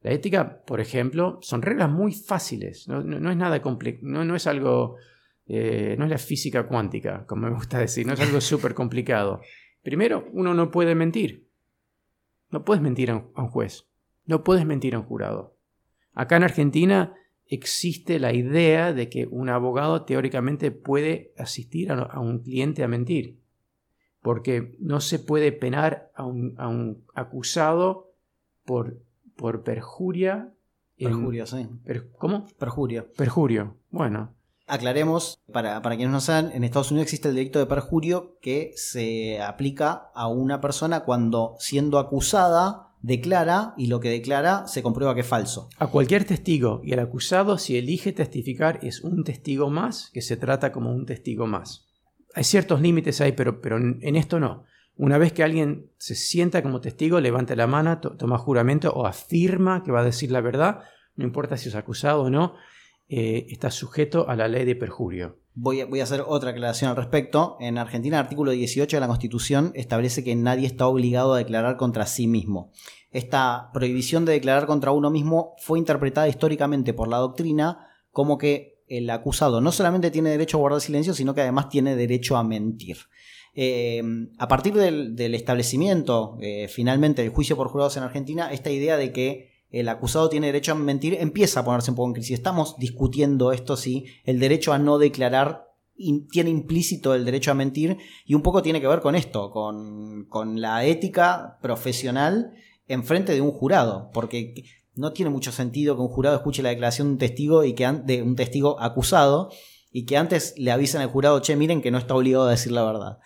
La 0.05 0.11
ética, 0.11 0.61
por 0.67 0.81
ejemplo, 0.81 1.39
son 1.41 1.63
reglas 1.63 1.89
muy 1.89 2.13
fáciles, 2.13 2.87
no, 2.87 2.99
es 2.99 3.37
nada 3.37 3.59
complejo, 3.63 4.01
no, 4.03 4.35
es 4.35 4.45
algo, 4.45 4.97
eh, 5.47 5.95
no 5.97 6.05
es 6.05 6.11
la 6.11 6.19
física 6.19 6.67
cuántica, 6.67 7.25
como 7.25 7.47
me 7.47 7.55
gusta 7.55 7.79
decir, 7.79 8.05
no 8.05 8.13
es 8.13 8.19
algo 8.19 8.39
súper 8.41 8.75
complicado. 8.75 9.41
Primero, 9.81 10.29
uno 10.31 10.53
no 10.53 10.69
puede 10.69 10.93
mentir. 10.93 11.49
No 12.51 12.63
puedes 12.63 12.83
mentir 12.83 13.09
a 13.09 13.15
un 13.15 13.47
juez, 13.47 13.87
no 14.27 14.43
puedes 14.43 14.63
mentir 14.63 14.93
a 14.93 14.99
un 14.99 15.05
jurado. 15.05 15.57
Acá 16.13 16.37
en 16.37 16.43
Argentina 16.43 17.15
existe 17.47 18.19
la 18.19 18.31
idea 18.31 18.93
de 18.93 19.09
que 19.09 19.25
un 19.25 19.49
abogado 19.49 20.05
teóricamente 20.05 20.69
puede 20.69 21.33
asistir 21.35 21.91
a 21.91 22.19
un 22.19 22.43
cliente 22.43 22.83
a 22.83 22.87
mentir, 22.87 23.39
porque 24.21 24.75
no 24.77 25.01
se 25.01 25.17
puede 25.17 25.51
penar 25.51 26.11
a 26.13 26.27
un, 26.27 27.03
acusado 27.15 28.13
por, 28.65 28.99
por 29.35 29.63
perjuria. 29.63 30.53
Perjurio, 30.97 31.45
sí. 31.45 31.67
¿Cómo? 32.17 32.45
Perjurio. 32.57 33.11
Perjurio. 33.17 33.75
Bueno. 33.91 34.33
Aclaremos, 34.67 35.39
para, 35.51 35.81
para 35.81 35.95
quienes 35.95 36.11
no 36.11 36.21
saben, 36.21 36.51
en 36.51 36.63
Estados 36.63 36.89
Unidos 36.89 37.05
existe 37.05 37.29
el 37.29 37.35
delito 37.35 37.59
de 37.59 37.67
perjurio 37.67 38.39
que 38.41 38.71
se 38.75 39.39
aplica 39.39 40.09
a 40.15 40.27
una 40.27 40.59
persona 40.59 41.01
cuando 41.01 41.55
siendo 41.59 41.99
acusada 41.99 42.93
declara 43.01 43.75
y 43.77 43.87
lo 43.87 43.99
que 43.99 44.09
declara 44.09 44.67
se 44.67 44.81
comprueba 44.81 45.13
que 45.13 45.21
es 45.21 45.27
falso. 45.27 45.69
A 45.77 45.87
cualquier 45.87 46.25
testigo 46.25 46.81
y 46.83 46.93
el 46.93 46.99
acusado 46.99 47.59
si 47.59 47.77
elige 47.77 48.11
testificar 48.11 48.79
es 48.81 49.01
un 49.01 49.23
testigo 49.23 49.69
más 49.69 50.09
que 50.11 50.23
se 50.23 50.37
trata 50.37 50.71
como 50.71 50.91
un 50.91 51.05
testigo 51.05 51.45
más. 51.45 51.85
Hay 52.33 52.43
ciertos 52.43 52.81
límites 52.81 53.21
ahí, 53.21 53.33
pero, 53.33 53.61
pero 53.61 53.77
en 53.77 54.15
esto 54.15 54.39
no. 54.39 54.63
Una 54.97 55.17
vez 55.17 55.33
que 55.33 55.43
alguien 55.43 55.91
se 55.97 56.15
sienta 56.15 56.63
como 56.63 56.79
testigo, 56.79 57.19
levanta 57.19 57.55
la 57.55 57.67
mano, 57.67 57.99
toma 57.99 58.37
juramento 58.37 58.91
o 58.93 59.05
afirma 59.05 59.83
que 59.83 59.91
va 59.91 60.01
a 60.01 60.05
decir 60.05 60.31
la 60.31 60.41
verdad, 60.41 60.81
no 61.15 61.25
importa 61.25 61.57
si 61.57 61.69
es 61.69 61.75
acusado 61.75 62.23
o 62.23 62.29
no, 62.29 62.53
eh, 63.07 63.45
está 63.49 63.71
sujeto 63.71 64.29
a 64.29 64.35
la 64.35 64.47
ley 64.47 64.65
de 64.65 64.75
perjurio. 64.75 65.37
Voy 65.53 65.79
a, 65.79 66.03
hacer 66.03 66.23
otra 66.25 66.49
aclaración 66.51 66.89
al 66.89 66.97
respecto. 66.97 67.55
En 67.61 67.77
Argentina, 67.77 68.17
el 68.17 68.23
artículo 68.23 68.51
18 68.51 68.97
de 68.97 68.99
la 68.99 69.07
Constitución 69.07 69.71
establece 69.73 70.23
que 70.23 70.35
nadie 70.35 70.67
está 70.67 70.87
obligado 70.87 71.33
a 71.33 71.37
declarar 71.37 71.77
contra 71.77 72.05
sí 72.07 72.27
mismo. 72.27 72.71
Esta 73.11 73.69
prohibición 73.73 74.25
de 74.25 74.33
declarar 74.33 74.65
contra 74.65 74.91
uno 74.91 75.09
mismo 75.09 75.55
fue 75.59 75.79
interpretada 75.79 76.27
históricamente 76.27 76.93
por 76.93 77.07
la 77.07 77.17
doctrina 77.17 77.87
como 78.11 78.37
que 78.37 78.83
el 78.87 79.09
acusado 79.09 79.61
no 79.61 79.71
solamente 79.71 80.11
tiene 80.11 80.29
derecho 80.29 80.57
a 80.57 80.59
guardar 80.59 80.81
silencio, 80.81 81.13
sino 81.13 81.33
que 81.33 81.41
además 81.41 81.69
tiene 81.69 81.95
derecho 81.95 82.35
a 82.35 82.43
mentir. 82.43 82.97
Eh, 83.55 84.03
a 84.37 84.47
partir 84.49 84.73
del, 84.73 85.33
establecimiento, 85.33 86.37
eh, 86.41 86.67
finalmente, 86.67 87.21
del 87.21 87.31
juicio 87.31 87.55
por 87.55 87.69
jurados 87.69 87.95
en 87.95 88.03
Argentina, 88.03 88.51
esta 88.51 88.69
idea 88.69 88.97
de 88.97 89.13
que 89.13 89.55
el 89.69 89.89
acusado 89.89 90.29
tiene 90.29 90.47
derecho 90.47 90.73
a 90.73 90.75
mentir, 90.75 91.17
empieza 91.19 91.61
a 91.61 91.65
ponerse 91.65 91.91
un 91.91 91.95
poco 91.95 92.09
en 92.09 92.13
crisis. 92.13 92.37
Estamos 92.37 92.75
discutiendo 92.77 93.51
esto 93.51 93.77
si 93.77 94.05
el 94.25 94.39
derecho 94.39 94.73
a 94.73 94.79
no 94.79 94.97
declarar 94.97 95.65
tiene 96.29 96.49
implícito 96.49 97.13
el 97.13 97.23
derecho 97.23 97.51
a 97.51 97.55
mentir 97.55 97.97
y 98.25 98.33
un 98.33 98.41
poco 98.41 98.61
tiene 98.61 98.81
que 98.81 98.87
ver 98.87 98.99
con 98.99 99.15
esto, 99.15 99.49
con, 99.51 100.61
la 100.61 100.85
ética 100.85 101.57
profesional 101.61 102.53
en 102.87 103.03
frente 103.03 103.33
de 103.33 103.41
un 103.41 103.51
jurado, 103.51 104.09
porque 104.13 104.65
no 104.93 105.13
tiene 105.13 105.31
mucho 105.31 105.51
sentido 105.51 105.95
que 105.95 106.01
un 106.01 106.09
jurado 106.09 106.35
escuche 106.35 106.61
la 106.61 106.69
declaración 106.69 107.07
de 107.07 107.13
un 107.13 107.17
testigo 107.17 107.63
y 107.63 107.73
que 107.73 107.89
de 108.03 108.21
un 108.21 108.35
testigo 108.35 108.79
acusado 108.81 109.49
y 109.91 110.05
que 110.05 110.17
antes 110.17 110.53
le 110.57 110.71
avisen 110.71 111.01
al 111.01 111.09
jurado, 111.09 111.41
che, 111.41 111.55
miren 111.55 111.81
que 111.81 111.91
no 111.91 111.97
está 111.97 112.15
obligado 112.15 112.47
a 112.47 112.51
decir 112.51 112.73
la 112.73 112.83
verdad. 112.83 113.19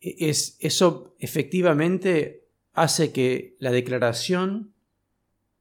E-, 0.00 0.28
es, 0.28 0.56
eso 0.60 1.14
efectivamente 1.18 2.46
hace 2.72 3.12
que 3.12 3.56
la 3.58 3.70
declaración 3.70 4.74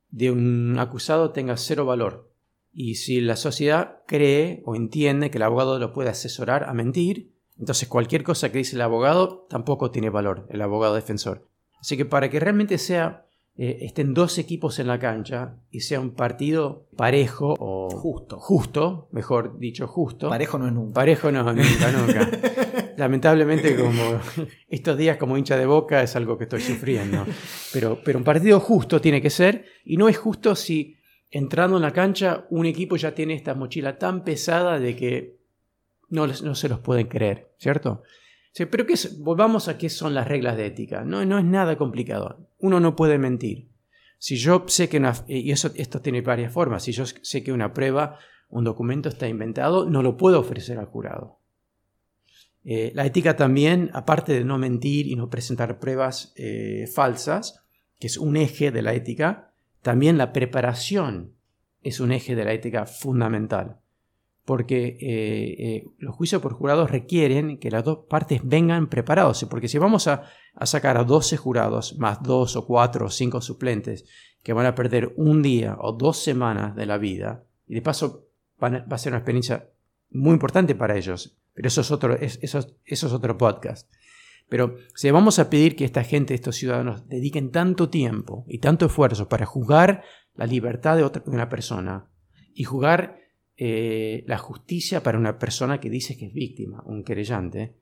de 0.09 0.31
un 0.31 0.77
acusado 0.79 1.31
tenga 1.31 1.57
cero 1.57 1.85
valor. 1.85 2.31
Y 2.71 2.95
si 2.95 3.21
la 3.21 3.37
sociedad 3.37 3.99
cree 4.05 4.61
o 4.65 4.75
entiende 4.75 5.31
que 5.31 5.37
el 5.37 5.43
abogado 5.43 5.79
lo 5.79 5.93
puede 5.93 6.09
asesorar 6.09 6.65
a 6.65 6.73
mentir, 6.73 7.33
entonces 7.57 7.87
cualquier 7.87 8.23
cosa 8.23 8.51
que 8.51 8.57
dice 8.57 8.75
el 8.75 8.81
abogado 8.81 9.45
tampoco 9.49 9.91
tiene 9.91 10.09
valor, 10.09 10.45
el 10.49 10.61
abogado 10.61 10.95
defensor. 10.95 11.47
Así 11.79 11.95
que 11.95 12.05
para 12.05 12.29
que 12.29 12.39
realmente 12.39 12.77
sea, 12.77 13.25
eh, 13.57 13.77
estén 13.81 14.13
dos 14.13 14.37
equipos 14.37 14.79
en 14.79 14.87
la 14.87 14.99
cancha 14.99 15.55
y 15.71 15.81
sea 15.81 16.01
un 16.01 16.11
partido 16.11 16.87
parejo 16.97 17.55
o 17.57 17.89
justo, 17.89 18.37
justo, 18.39 19.07
mejor 19.11 19.57
dicho, 19.59 19.87
justo. 19.87 20.29
Parejo 20.29 20.59
no 20.59 20.67
es 20.67 20.73
nunca. 20.73 20.93
Parejo 20.93 21.31
no, 21.31 21.43
nunca, 21.53 21.91
nunca. 21.91 22.29
lamentablemente 22.97 23.75
como 23.81 24.19
estos 24.67 24.97
días 24.97 25.17
como 25.17 25.37
hincha 25.37 25.57
de 25.57 25.65
boca 25.65 26.01
es 26.01 26.15
algo 26.15 26.37
que 26.37 26.45
estoy 26.45 26.61
sufriendo. 26.61 27.25
Pero, 27.73 27.99
pero 28.03 28.19
un 28.19 28.23
partido 28.23 28.59
justo 28.59 29.01
tiene 29.01 29.21
que 29.21 29.29
ser 29.29 29.65
y 29.83 29.97
no 29.97 30.09
es 30.09 30.17
justo 30.17 30.55
si 30.55 30.97
entrando 31.29 31.77
en 31.77 31.83
la 31.83 31.91
cancha 31.91 32.45
un 32.49 32.65
equipo 32.65 32.95
ya 32.95 33.13
tiene 33.13 33.33
esta 33.33 33.53
mochila 33.53 33.97
tan 33.97 34.23
pesada 34.23 34.79
de 34.79 34.95
que 34.95 35.37
no, 36.09 36.27
no 36.27 36.55
se 36.55 36.69
los 36.69 36.79
pueden 36.79 37.07
creer, 37.07 37.51
¿cierto? 37.57 38.03
pero 38.71 38.85
que 38.85 38.95
volvamos 39.19 39.67
a 39.67 39.77
qué 39.77 39.89
son 39.89 40.13
las 40.13 40.27
reglas 40.27 40.55
de 40.55 40.67
ética. 40.67 41.03
No, 41.03 41.25
no 41.25 41.37
es 41.37 41.43
nada 41.43 41.77
complicado. 41.77 42.47
Uno 42.57 42.79
no 42.79 42.95
puede 42.95 43.17
mentir. 43.17 43.69
Si 44.17 44.37
yo 44.37 44.63
sé 44.67 44.87
que 44.87 44.97
una... 44.97 45.13
Y 45.27 45.51
eso, 45.51 45.71
esto 45.75 45.99
tiene 45.99 46.21
varias 46.21 46.53
formas. 46.53 46.83
Si 46.83 46.93
yo 46.93 47.05
sé 47.05 47.43
que 47.43 47.51
una 47.51 47.73
prueba, 47.73 48.17
un 48.47 48.63
documento 48.63 49.09
está 49.09 49.27
inventado, 49.27 49.89
no 49.89 50.01
lo 50.01 50.15
puedo 50.15 50.39
ofrecer 50.39 50.77
al 50.77 50.85
jurado. 50.85 51.39
Eh, 52.67 52.91
la 52.95 53.05
ética 53.05 53.35
también, 53.35 53.91
aparte 53.93 54.33
de 54.33 54.43
no 54.43 54.57
mentir 54.57 55.05
y 55.05 55.15
no 55.15 55.29
presentar 55.29 55.79
pruebas 55.79 56.33
eh, 56.35 56.87
falsas, 56.91 57.63
que 57.99 58.07
es 58.07 58.17
un 58.17 58.35
eje 58.37 58.71
de 58.71 58.81
la 58.81 58.95
ética, 58.95 59.53
también 59.83 60.17
la 60.17 60.33
preparación 60.33 61.35
es 61.83 61.99
un 61.99 62.11
eje 62.11 62.35
de 62.35 62.43
la 62.43 62.53
ética 62.53 62.87
fundamental. 62.87 63.77
Porque 64.45 64.97
eh, 64.99 65.85
los 65.99 66.15
juicios 66.15 66.41
por 66.41 66.53
jurados 66.53 66.89
requieren 66.89 67.59
que 67.59 67.69
las 67.69 67.83
dos 67.83 68.05
partes 68.09 68.41
vengan 68.43 68.89
preparados. 68.89 69.45
Porque 69.49 69.67
si 69.67 69.77
vamos 69.77 70.07
a, 70.07 70.23
sacar 70.63 70.97
a 70.97 71.03
12 71.03 71.37
jurados, 71.37 71.97
más 71.99 72.21
dos 72.23 72.55
o 72.55 72.65
cuatro 72.65 73.07
o 73.07 73.09
cinco 73.09 73.41
suplentes, 73.41 74.05
que 74.41 74.53
van 74.53 74.65
a 74.65 74.75
perder 74.75 75.13
un 75.17 75.41
día 75.43 75.77
o 75.79 75.93
dos 75.93 76.17
semanas 76.17 76.75
de 76.75 76.85
la 76.85 76.97
vida, 76.97 77.43
y 77.67 77.75
de 77.75 77.81
paso 77.81 78.27
va 78.61 78.85
a 78.89 78.97
ser 78.97 79.13
una 79.13 79.19
experiencia 79.19 79.69
muy 80.09 80.33
importante 80.33 80.75
para 80.75 80.95
ellos, 80.95 81.37
pero 81.55 81.69
eso 81.69 81.81
es 81.81 81.89
otro, 81.89 82.15
eso, 82.19 82.59
es 82.85 83.03
otro 83.03 83.37
podcast. 83.37 83.89
Pero 84.47 84.75
si 84.93 85.09
vamos 85.09 85.39
a 85.39 85.49
pedir 85.49 85.75
que 85.75 85.85
esta 85.85 86.03
gente, 86.03 86.35
estos 86.35 86.57
ciudadanos, 86.57 87.07
dediquen 87.07 87.49
tanto 87.49 87.89
tiempo 87.89 88.45
y 88.47 88.59
tanto 88.59 88.85
esfuerzo 88.85 89.27
para 89.27 89.45
juzgar 89.45 90.03
la 90.35 90.45
libertad 90.45 90.97
de, 90.97 91.03
otra, 91.03 91.23
una 91.25 91.49
persona 91.49 92.11
y 92.53 92.65
juzgar 92.65 93.19
eh, 93.57 94.23
la 94.27 94.37
justicia 94.37 95.01
para 95.01 95.17
una 95.17 95.39
persona 95.39 95.79
que 95.79 95.89
dice 95.89 96.17
que 96.17 96.27
es 96.27 96.33
víctima, 96.33 96.83
un 96.85 97.03
querellante, 97.03 97.73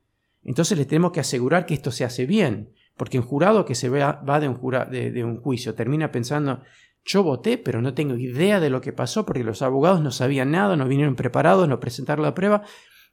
entonces 0.44 0.78
les 0.78 0.88
tenemos 0.88 1.12
que 1.12 1.20
asegurar 1.20 1.66
que 1.66 1.74
esto 1.74 1.92
se 1.92 2.06
hace 2.06 2.26
bien. 2.26 2.74
Porque 2.96 3.18
un 3.18 3.26
jurado 3.26 3.66
que 3.66 3.74
se 3.74 3.90
va 3.90 4.40
de 4.40 4.48
un, 4.48 4.60
de 4.92 5.24
un 5.24 5.42
juicio 5.42 5.74
termina 5.74 6.12
pensando, 6.12 6.62
yo 7.04 7.24
voté, 7.24 7.58
pero 7.58 7.82
no 7.82 7.96
tengo 7.96 8.16
idea 8.16 8.60
de 8.60 8.70
lo 8.70 8.82
que 8.82 8.94
pasó 8.94 9.26
porque 9.26 9.44
los 9.44 9.64
abogados 9.64 10.02
no 10.02 10.12
sabían 10.12 10.52
nada, 10.52 10.76
no 10.76 10.88
vinieron 10.88 11.16
preparados, 11.16 11.68
no 11.68 11.80
presentaron 11.80 12.24
la 12.24 12.36
prueba 12.36 12.64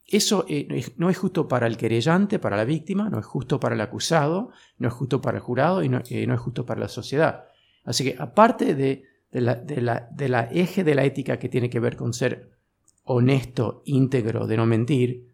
Eso 0.07 0.45
eh, 0.49 0.67
no 0.97 1.09
es 1.09 1.19
justo 1.19 1.47
para 1.47 1.67
el 1.67 1.77
querellante, 1.77 2.39
para 2.39 2.57
la 2.57 2.65
víctima, 2.65 3.09
no 3.09 3.19
es 3.19 3.27
justo 3.27 3.61
para 3.61 3.75
el 3.75 3.81
acusado, 3.81 4.51
no 4.79 4.89
es 4.89 4.95
justo 4.95 5.21
para 5.21 5.39
el 5.39 5.43
jurado 5.43 5.83
y 5.85 5.89
no, 5.89 6.03
eh, 6.11 6.27
no 6.27 6.35
es 6.35 6.41
justo 6.41 6.67
para 6.67 6.81
la 6.81 6.89
sociedad. 6.89 7.45
Así 7.85 8.05
que 8.05 8.17
aparte 8.19 8.75
de, 8.75 9.05
la, 9.31 9.55
de, 9.55 9.81
la, 9.81 10.09
de 10.13 10.29
la 10.29 10.49
eje 10.51 10.85
de 10.85 10.95
la 10.95 11.05
ética 11.05 11.39
que 11.39 11.49
tiene 11.49 11.71
que 11.71 11.81
ver 11.81 11.97
con 11.97 12.13
ser 12.13 12.51
honesto, 13.05 13.83
íntegro, 13.85 14.47
de 14.47 14.57
no 14.57 14.67
mentir, 14.67 15.29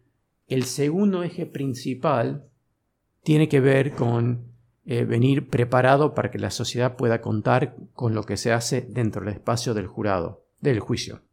el 0.47 0.63
segundo 0.63 1.23
eje 1.23 1.45
principal 1.45 2.47
tiene 3.23 3.49
que 3.49 3.59
ver 3.59 3.93
con 3.93 4.53
eh, 4.85 5.03
venir 5.03 5.49
preparado 5.49 6.13
para 6.15 6.31
que 6.31 6.39
la 6.39 6.49
sociedad 6.49 6.95
pueda 6.95 7.19
contar 7.19 7.75
con 7.91 8.15
lo 8.15 8.23
que 8.23 8.37
se 8.37 8.53
hace 8.53 8.87
dentro 8.89 9.25
del 9.25 9.33
espacio 9.33 9.73
del 9.73 9.87
jurado, 9.87 10.45
del 10.61 10.79
juicio. 10.79 11.23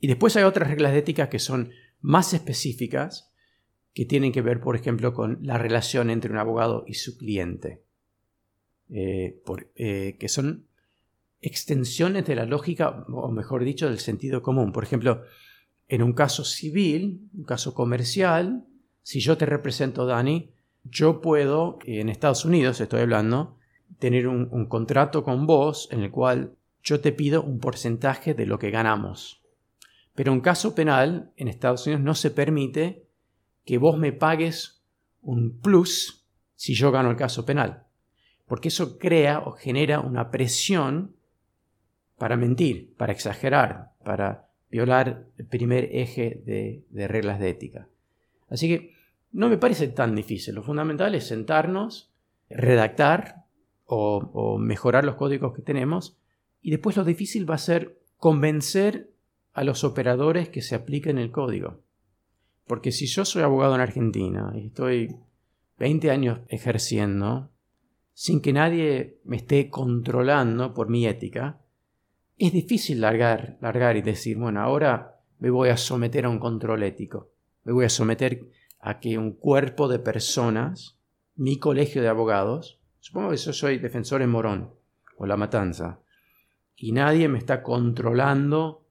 Y 0.00 0.08
después 0.08 0.36
hay 0.36 0.42
otras 0.42 0.68
reglas 0.68 0.92
de 0.92 0.98
ética 0.98 1.28
que 1.28 1.38
son 1.38 1.70
más 2.04 2.34
específicas, 2.34 3.32
que 3.94 4.04
tienen 4.04 4.30
que 4.30 4.42
ver, 4.42 4.60
por 4.60 4.76
ejemplo, 4.76 5.14
con 5.14 5.38
la 5.40 5.56
relación 5.56 6.10
entre 6.10 6.30
un 6.30 6.36
abogado 6.36 6.84
y 6.86 6.94
su 6.94 7.16
cliente, 7.16 7.82
eh, 8.90 9.40
eh, 9.76 10.16
que 10.20 10.28
son 10.28 10.66
extensiones 11.40 12.26
de 12.26 12.34
la 12.34 12.44
lógica, 12.44 13.06
o 13.08 13.30
mejor 13.30 13.64
dicho, 13.64 13.88
del 13.88 14.00
sentido 14.00 14.42
común. 14.42 14.70
Por 14.70 14.84
ejemplo, 14.84 15.22
en 15.88 16.02
un 16.02 16.12
caso 16.12 16.44
civil, 16.44 17.30
un 17.32 17.44
caso 17.44 17.72
comercial, 17.72 18.66
si 19.02 19.20
yo 19.20 19.38
te 19.38 19.46
represento, 19.46 20.04
Dani, 20.04 20.50
yo 20.82 21.22
puedo, 21.22 21.78
en 21.86 22.10
Estados 22.10 22.44
Unidos 22.44 22.82
estoy 22.82 23.00
hablando, 23.00 23.56
tener 23.98 24.28
un, 24.28 24.66
contrato 24.66 25.24
con 25.24 25.46
vos 25.46 25.88
en 25.90 26.00
el 26.00 26.10
cual 26.10 26.54
yo 26.82 27.00
te 27.00 27.12
pido 27.12 27.42
un 27.42 27.60
porcentaje 27.60 28.34
de 28.34 28.44
lo 28.44 28.58
que 28.58 28.70
ganamos. 28.70 29.43
Pero 30.14 30.32
en 30.32 30.40
caso 30.40 30.74
penal, 30.74 31.32
en 31.36 31.48
Estados 31.48 31.86
Unidos 31.86 32.02
no 32.02 32.14
se 32.14 32.30
permite 32.30 33.06
que 33.64 33.78
vos 33.78 33.98
me 33.98 34.12
pagues 34.12 34.82
un 35.22 35.58
plus 35.58 36.24
si 36.54 36.74
yo 36.74 36.92
gano 36.92 37.10
el 37.10 37.16
caso 37.16 37.44
penal. 37.44 37.84
Porque 38.46 38.68
eso 38.68 38.98
crea 38.98 39.40
o 39.40 39.52
genera 39.52 40.00
una 40.00 40.30
presión 40.30 41.16
para 42.18 42.36
mentir, 42.36 42.94
para 42.96 43.12
exagerar, 43.12 43.92
para 44.04 44.48
violar 44.70 45.26
el 45.38 45.46
primer 45.46 45.88
eje 45.92 46.42
de, 46.44 47.08
reglas 47.08 47.38
de 47.40 47.50
ética. 47.50 47.88
Así 48.48 48.68
que 48.68 48.94
no 49.32 49.48
me 49.48 49.58
parece 49.58 49.88
tan 49.88 50.14
difícil. 50.14 50.54
Lo 50.54 50.62
fundamental 50.62 51.14
es 51.14 51.26
sentarnos, 51.26 52.12
redactar 52.48 53.44
o, 53.86 54.58
mejorar 54.58 55.04
los 55.04 55.16
códigos 55.16 55.54
que 55.54 55.62
tenemos 55.62 56.16
y 56.62 56.70
después 56.70 56.96
lo 56.96 57.04
difícil 57.04 57.48
va 57.48 57.56
a 57.56 57.58
ser 57.58 58.00
convencer 58.16 59.10
a 59.54 59.64
los 59.64 59.84
operadores 59.84 60.48
que 60.48 60.60
se 60.60 60.74
apliquen 60.74 61.16
el 61.16 61.30
código. 61.30 61.80
Porque 62.66 62.92
si 62.92 63.06
yo 63.06 63.24
soy 63.24 63.42
abogado 63.42 63.74
en 63.74 63.80
Argentina 63.80 64.52
y 64.54 64.66
estoy 64.66 65.16
20 65.78 66.10
años 66.10 66.40
ejerciendo 66.48 67.50
sin 68.12 68.40
que 68.40 68.52
nadie 68.52 69.20
me 69.24 69.36
esté 69.36 69.70
controlando 69.70 70.74
por 70.74 70.88
mi 70.88 71.06
ética, 71.06 71.60
es 72.36 72.52
difícil 72.52 73.00
largar, 73.00 73.58
largar 73.60 73.96
y 73.96 74.02
decir, 74.02 74.36
bueno, 74.36 74.60
ahora 74.60 75.20
me 75.38 75.50
voy 75.50 75.68
a 75.68 75.76
someter 75.76 76.24
a 76.24 76.28
un 76.28 76.38
control 76.38 76.82
ético. 76.82 77.30
Me 77.64 77.72
voy 77.72 77.84
a 77.84 77.90
someter 77.90 78.48
a 78.80 78.98
que 79.00 79.18
un 79.18 79.32
cuerpo 79.32 79.88
de 79.88 79.98
personas, 79.98 80.98
mi 81.36 81.58
colegio 81.58 82.02
de 82.02 82.08
abogados, 82.08 82.80
supongo 82.98 83.30
que 83.30 83.36
yo 83.36 83.52
soy 83.52 83.78
defensor 83.78 84.22
en 84.22 84.30
Morón 84.30 84.74
o 85.16 85.26
La 85.26 85.36
Matanza, 85.36 86.00
y 86.76 86.92
nadie 86.92 87.28
me 87.28 87.38
está 87.38 87.62
controlando 87.62 88.83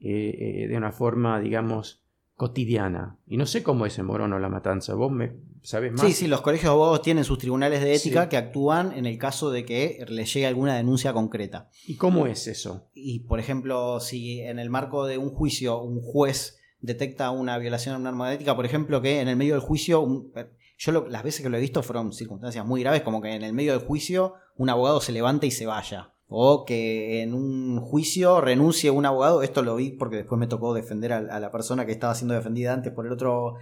eh, 0.00 0.64
eh, 0.64 0.68
de 0.68 0.76
una 0.76 0.92
forma, 0.92 1.40
digamos, 1.40 2.02
cotidiana. 2.38 3.18
Y 3.26 3.36
no 3.36 3.46
sé 3.46 3.64
cómo 3.64 3.84
es 3.84 3.98
en 3.98 4.06
Morón 4.06 4.32
o 4.32 4.38
La 4.38 4.48
Matanza. 4.48 4.94
¿Vos 4.94 5.10
me 5.10 5.32
sabes 5.62 5.92
más? 5.92 6.02
Sí, 6.02 6.12
sí, 6.12 6.28
los 6.28 6.40
colegios 6.40 6.70
de 6.70 6.70
abogados 6.70 7.02
tienen 7.02 7.24
sus 7.24 7.38
tribunales 7.38 7.80
de 7.80 7.94
ética 7.94 8.28
que 8.28 8.36
actúan 8.36 8.92
en 8.92 9.06
el 9.06 9.18
caso 9.18 9.50
de 9.50 9.64
que 9.64 10.04
les 10.08 10.32
llegue 10.32 10.46
alguna 10.46 10.76
denuncia 10.76 11.12
concreta. 11.12 11.68
¿Y 11.86 11.96
cómo 11.96 12.28
es 12.28 12.46
eso? 12.46 12.90
Y, 12.94 13.20
por 13.20 13.40
ejemplo, 13.40 13.98
si 13.98 14.40
en 14.40 14.60
el 14.60 14.70
marco 14.70 15.06
de 15.06 15.18
un 15.18 15.30
juicio 15.30 15.80
un 15.82 16.00
juez 16.00 16.58
detecta 16.80 17.32
una 17.32 17.58
violación 17.58 17.96
a 17.96 17.98
una 17.98 18.10
norma 18.10 18.28
de 18.28 18.36
ética, 18.36 18.54
por 18.54 18.66
ejemplo, 18.66 19.02
que 19.02 19.20
en 19.20 19.26
el 19.26 19.36
medio 19.36 19.54
del 19.54 19.62
juicio, 19.62 20.30
yo 20.78 21.06
las 21.08 21.24
veces 21.24 21.42
que 21.42 21.48
lo 21.48 21.56
he 21.56 21.60
visto 21.60 21.82
fueron 21.82 22.12
circunstancias 22.12 22.64
muy 22.64 22.82
graves, 22.82 23.02
como 23.02 23.20
que 23.20 23.34
en 23.34 23.42
el 23.42 23.52
medio 23.52 23.72
del 23.72 23.84
juicio 23.84 24.34
un 24.56 24.70
abogado 24.70 25.00
se 25.00 25.10
levante 25.10 25.48
y 25.48 25.50
se 25.50 25.66
vaya. 25.66 26.12
O 26.28 26.64
que 26.66 27.22
en 27.22 27.32
un 27.32 27.80
juicio 27.80 28.40
renuncie 28.40 28.90
un 28.90 29.06
abogado, 29.06 29.42
esto 29.42 29.62
lo 29.62 29.76
vi 29.76 29.90
porque 29.90 30.16
después 30.16 30.38
me 30.38 30.46
tocó 30.46 30.74
defender 30.74 31.12
a, 31.12 31.40
la 31.40 31.50
persona 31.50 31.86
que 31.86 31.92
estaba 31.92 32.14
siendo 32.14 32.34
defendida 32.34 32.74
antes 32.74 32.92
por 32.92 33.06
el 33.06 33.12
otro 33.12 33.54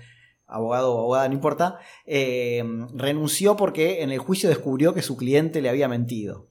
abogado 0.47 0.95
o 0.95 0.99
abogada, 0.99 1.29
no 1.29 1.35
importa, 1.35 1.79
eh, 2.07 2.65
renunció 2.95 3.57
porque 3.57 4.03
en 4.03 4.11
el 4.11 4.19
juicio 4.19 4.49
descubrió 4.49 4.95
que 4.95 5.03
su 5.03 5.17
cliente 5.17 5.63
le 5.63 5.69
había 5.69 5.89
mentido. 5.89 6.49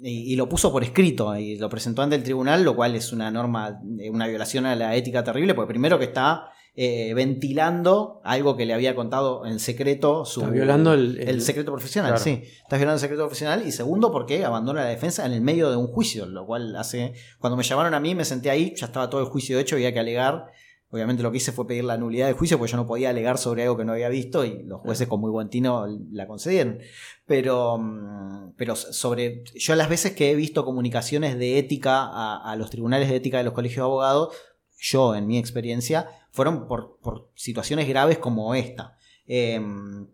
Y, 0.00 0.36
lo 0.36 0.48
puso 0.48 0.70
por 0.70 0.84
escrito 0.84 1.36
y 1.36 1.56
lo 1.56 1.68
presentó 1.68 2.02
ante 2.02 2.14
el 2.14 2.22
tribunal, 2.22 2.62
lo 2.62 2.76
cual 2.76 2.94
es 2.94 3.12
una 3.12 3.32
norma, 3.32 3.80
eh, 3.98 4.10
una 4.10 4.28
violación 4.28 4.64
a 4.64 4.76
la 4.76 4.94
ética 4.94 5.24
terrible, 5.24 5.54
porque 5.54 5.70
primero 5.70 5.98
que 5.98 6.04
está 6.04 6.52
eh, 6.74 7.12
ventilando 7.14 8.20
algo 8.22 8.56
que 8.56 8.64
le 8.64 8.72
había 8.72 8.94
contado 8.94 9.46
en 9.46 9.58
secreto 9.58 10.24
su 10.24 10.40
está 10.40 10.52
violando 10.52 10.92
el, 10.92 11.42
secreto 11.42 11.72
profesional, 11.72 12.18
sí, 12.18 12.42
está 12.62 12.76
violando 12.76 12.94
el 12.94 13.00
secreto 13.00 13.24
profesional 13.24 13.66
y 13.66 13.72
segundo 13.72 14.12
porque 14.12 14.44
abandona 14.44 14.82
la 14.82 14.88
defensa 14.88 15.26
en 15.26 15.32
el 15.32 15.40
medio 15.40 15.70
de 15.70 15.76
un 15.76 15.88
juicio, 15.88 16.26
lo 16.26 16.46
cual 16.46 16.76
hace 16.76 17.14
cuando 17.40 17.56
me 17.56 17.64
llamaron 17.64 17.94
a 17.94 18.00
mí 18.00 18.14
me 18.14 18.24
senté 18.24 18.50
ahí, 18.50 18.74
ya 18.76 18.86
estaba 18.86 19.10
todo 19.10 19.20
el 19.20 19.26
juicio 19.26 19.58
hecho, 19.58 19.76
había 19.76 19.92
que 19.92 19.98
alegar. 19.98 20.46
Obviamente 20.90 21.22
lo 21.22 21.30
que 21.30 21.36
hice 21.36 21.52
fue 21.52 21.66
pedir 21.66 21.84
la 21.84 21.98
nulidad 21.98 22.28
del 22.28 22.34
juicio 22.34 22.56
porque 22.56 22.70
yo 22.72 22.78
no 22.78 22.86
podía 22.86 23.10
alegar 23.10 23.36
sobre 23.36 23.64
algo 23.64 23.76
que 23.76 23.84
no 23.84 23.92
había 23.92 24.08
visto 24.08 24.44
y 24.46 24.62
los 24.62 24.80
jueces 24.80 25.06
con 25.06 25.20
muy 25.20 25.30
buen 25.30 25.50
tino 25.50 25.86
la 26.12 26.26
concedieron. 26.26 26.78
Pero, 27.26 27.76
mm, 27.76 28.54
pero 28.56 28.74
sobre, 28.74 29.44
yo 29.54 29.74
las 29.74 29.90
veces 29.90 30.12
que 30.12 30.30
he 30.30 30.34
visto 30.34 30.64
comunicaciones 30.64 31.38
de 31.38 31.58
ética 31.58 32.08
a, 32.08 32.56
los 32.56 32.70
tribunales 32.70 33.10
de 33.10 33.16
ética 33.16 33.36
de 33.36 33.44
los 33.44 33.52
colegios 33.52 33.76
de 33.76 33.82
abogados, 33.82 34.34
yo 34.78 35.14
en 35.14 35.26
mi 35.26 35.36
experiencia, 35.36 36.08
fueron 36.30 36.68
por, 36.68 37.30
situaciones 37.34 37.88
graves 37.88 38.18
como 38.18 38.54
esta. 38.54 38.96
Em, 39.26 40.08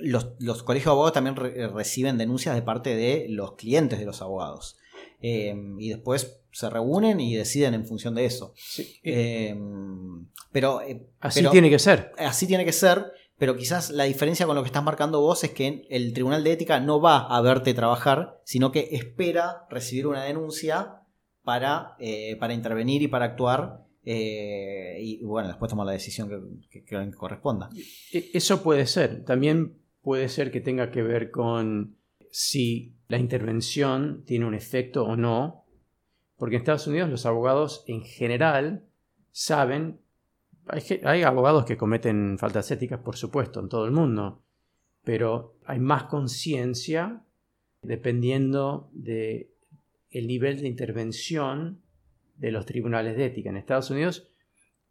los, 0.00 0.24
colegios 0.62 0.86
de 0.86 0.90
abogados 0.90 1.12
también 1.12 1.36
reciben 1.36 2.18
denuncias 2.18 2.54
de 2.54 2.62
parte 2.62 2.96
de 2.96 3.26
los 3.28 3.52
clientes 3.52 3.98
de 3.98 4.06
los 4.06 4.22
abogados. 4.22 4.76
Em, 5.20 5.78
y 5.80 5.88
después 5.88 6.40
se 6.52 6.70
reúnen 6.70 7.20
y 7.20 7.34
deciden 7.34 7.74
en 7.74 7.86
función 7.86 8.14
de 8.14 8.24
eso. 8.24 8.54
Em, 9.02 10.26
pero, 10.52 10.80
eh, 10.80 11.06
así 11.20 11.44
tiene 11.50 11.70
que 11.70 11.78
ser. 11.78 12.12
Así 12.18 12.46
tiene 12.46 12.64
que 12.64 12.72
ser, 12.72 13.12
pero 13.38 13.56
quizás 13.56 13.90
la 13.90 14.04
diferencia 14.04 14.46
con 14.46 14.56
lo 14.56 14.62
que 14.62 14.68
estás 14.68 14.82
marcando 14.82 15.20
vos 15.20 15.44
es 15.44 15.50
que 15.50 15.86
el 15.90 16.12
Tribunal 16.14 16.44
de 16.44 16.52
Ética 16.52 16.80
no 16.80 17.00
va 17.00 17.26
a 17.26 17.40
verte 17.40 17.74
trabajar, 17.74 18.40
sino 18.44 18.72
que 18.72 18.88
espera 18.92 19.66
recibir 19.68 20.06
una 20.06 20.24
denuncia 20.24 21.02
para, 21.42 21.96
eh, 21.98 22.36
para 22.36 22.54
intervenir 22.54 23.02
y 23.02 23.08
para 23.08 23.26
actuar. 23.26 23.85
Eh, 24.08 24.98
y 25.00 25.24
bueno, 25.24 25.48
después 25.48 25.68
tomar 25.68 25.84
la 25.84 25.92
decisión 25.92 26.30
que, 26.70 26.84
que 26.84 27.10
corresponda. 27.10 27.68
E, 28.12 28.30
eso 28.32 28.62
puede 28.62 28.86
ser. 28.86 29.24
También 29.24 29.78
puede 30.00 30.28
ser 30.28 30.50
que 30.50 30.60
tenga 30.60 30.90
que 30.90 31.02
ver 31.02 31.30
con 31.30 31.96
si 32.30 32.94
la 33.08 33.18
intervención 33.18 34.22
tiene 34.24 34.46
un 34.46 34.54
efecto 34.54 35.04
o 35.04 35.16
no 35.16 35.66
porque 36.36 36.56
en 36.56 36.62
Estados 36.62 36.86
Unidos 36.86 37.10
los 37.10 37.26
abogados 37.26 37.84
en 37.86 38.02
general 38.02 38.84
saben, 39.32 40.00
hay, 40.66 41.22
abogados 41.22 41.64
que 41.64 41.76
cometen 41.76 42.38
faltas 42.38 42.70
éticas, 42.70 43.00
por 43.00 43.16
supuesto, 43.16 43.60
en 43.60 43.68
todo 43.68 43.84
el 43.84 43.92
mundo, 43.92 44.42
pero 45.04 45.56
hay 45.64 45.78
más 45.78 46.04
conciencia 46.04 47.22
dependiendo 47.82 48.90
el 48.94 50.26
nivel 50.26 50.60
de 50.60 50.68
intervención 50.68 51.82
de 52.38 52.50
los 52.50 52.66
tribunales 52.66 53.16
de 53.16 53.26
ética. 53.26 53.50
En 53.50 53.56
Estados 53.56 53.90
Unidos, 53.90 54.28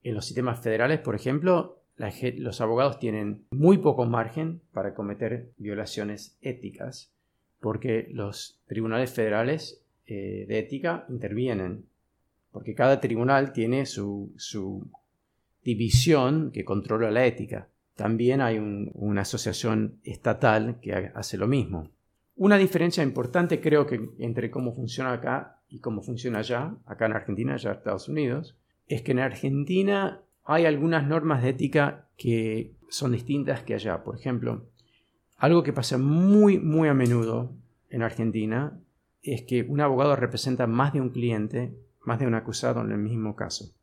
en 0.03 0.13
los 0.13 0.25
sistemas 0.25 0.61
federales, 0.61 0.99
por 0.99 1.15
ejemplo, 1.15 1.81
los 1.97 2.61
abogados 2.61 2.99
tienen 2.99 3.45
muy 3.51 3.77
poco 3.77 4.05
margen 4.05 4.61
para 4.73 4.93
cometer 4.93 5.51
violaciones 5.57 6.37
éticas, 6.41 7.11
porque 7.59 8.07
los 8.11 8.61
tribunales 8.67 9.11
federales 9.11 9.81
eh, 10.05 10.45
de 10.47 10.59
ética 10.59 11.05
intervienen, 11.09 11.85
porque 12.51 12.75
cada 12.75 12.99
tribunal 12.99 13.53
tiene 13.53 13.85
su, 13.85 14.33
división 15.63 16.51
que 16.51 16.63
controla 16.63 17.09
la 17.09 17.25
ética. 17.25 17.69
También 17.95 18.41
hay 18.41 18.59
una 18.59 19.21
asociación 19.21 19.99
estatal 20.03 20.79
que 20.79 20.93
hace 20.93 21.37
lo 21.37 21.47
mismo. 21.47 21.89
Una 22.35 22.57
diferencia 22.57 23.01
importante 23.01 23.59
creo 23.59 23.87
que 23.87 24.09
entre 24.19 24.51
cómo 24.51 24.75
funciona 24.75 25.13
acá 25.13 25.54
y 25.75 25.79
cómo 25.79 26.01
funciona 26.01 26.39
allá, 26.39 26.77
acá 26.85 27.05
en 27.05 27.13
Argentina, 27.13 27.53
allá 27.53 27.71
en 27.71 27.77
Estados 27.77 28.07
Unidos, 28.07 28.57
es 28.87 29.01
que 29.01 29.11
en 29.11 29.19
Argentina 29.19 30.21
hay 30.45 30.65
algunas 30.65 31.05
normas 31.05 31.43
de 31.43 31.49
ética 31.49 32.07
que 32.17 32.75
son 32.89 33.11
distintas 33.11 33.63
que 33.63 33.73
allá. 33.73 34.03
Por 34.03 34.15
ejemplo, 34.15 34.69
algo 35.37 35.63
que 35.63 35.73
pasa 35.73 35.97
muy, 35.97 36.59
muy 36.59 36.87
a 36.87 36.93
menudo 36.93 37.51
en 37.89 38.03
Argentina 38.03 38.79
es 39.21 39.41
que 39.41 39.63
un 39.63 39.81
abogado 39.81 40.15
representa 40.15 40.65
más 40.65 40.93
de 40.93 41.01
un 41.01 41.09
cliente, 41.09 41.75
más 42.05 42.19
de 42.19 42.27
un 42.27 42.35
acusado 42.35 42.81
en 42.81 42.91
el 42.91 42.99
mismo 42.99 43.35
caso. 43.35 43.73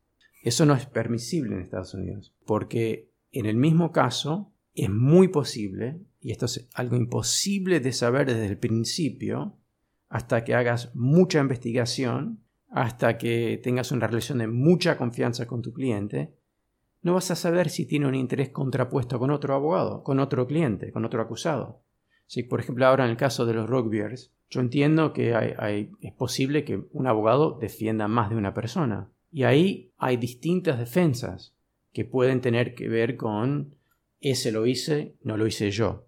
Eso 0.41 0.65
no 0.65 0.73
es 0.73 0.87
permisible 0.87 1.55
en 1.55 1.61
Estados 1.61 1.93
Unidos, 1.93 2.33
porque 2.45 3.11
en 3.31 3.45
el 3.45 3.55
mismo 3.55 3.91
caso 3.91 4.51
es 4.73 4.89
muy 4.89 5.27
posible, 5.27 5.99
y 6.21 6.31
esto 6.31 6.45
es 6.45 6.67
algo 6.73 6.95
imposible 6.95 7.79
de 7.81 7.91
saber 7.91 8.27
desde 8.27 8.47
el 8.47 8.57
principio, 8.57 9.57
hasta 10.13 10.43
que 10.43 10.53
hagas 10.53 10.93
mucha 10.93 11.39
investigación, 11.39 12.43
hasta 12.69 13.17
que 13.17 13.59
tengas 13.63 13.91
una 13.91 14.05
relación 14.05 14.37
de 14.37 14.47
mucha 14.47 14.95
confianza 14.95 15.47
con 15.47 15.63
tu 15.63 15.73
cliente, 15.73 16.35
no 17.01 17.15
vas 17.15 17.31
a 17.31 17.35
saber 17.35 17.71
si 17.71 17.87
tiene 17.87 18.05
un 18.05 18.13
interés 18.13 18.49
contrapuesto 18.49 19.17
con 19.17 19.31
otro 19.31 19.55
abogado, 19.55 20.03
con 20.03 20.19
otro 20.19 20.45
cliente, 20.45 20.91
con 20.91 21.03
otro 21.03 21.19
acusado. 21.19 21.81
Si, 22.27 22.43
por 22.43 22.59
ejemplo, 22.59 22.85
ahora 22.85 23.05
en 23.05 23.09
el 23.09 23.17
caso 23.17 23.47
de 23.47 23.55
los 23.55 23.67
rugbyers, 23.67 24.31
yo 24.51 24.61
entiendo 24.61 25.13
que 25.13 25.55
es 26.01 26.13
posible 26.13 26.63
que 26.63 26.83
un 26.91 27.07
abogado 27.07 27.57
defienda 27.59 28.07
más 28.07 28.29
de 28.29 28.35
una 28.35 28.53
persona. 28.53 29.09
Y 29.31 29.45
ahí 29.45 29.93
hay 29.97 30.17
distintas 30.17 30.77
defensas 30.77 31.55
que 31.91 32.05
pueden 32.05 32.39
tener 32.39 32.75
que 32.75 32.87
ver 32.87 33.17
con 33.17 33.73
ese 34.21 34.51
lo 34.51 34.67
hice, 34.67 35.15
no 35.23 35.37
lo 35.37 35.47
hice 35.47 35.71
yo. 35.71 36.05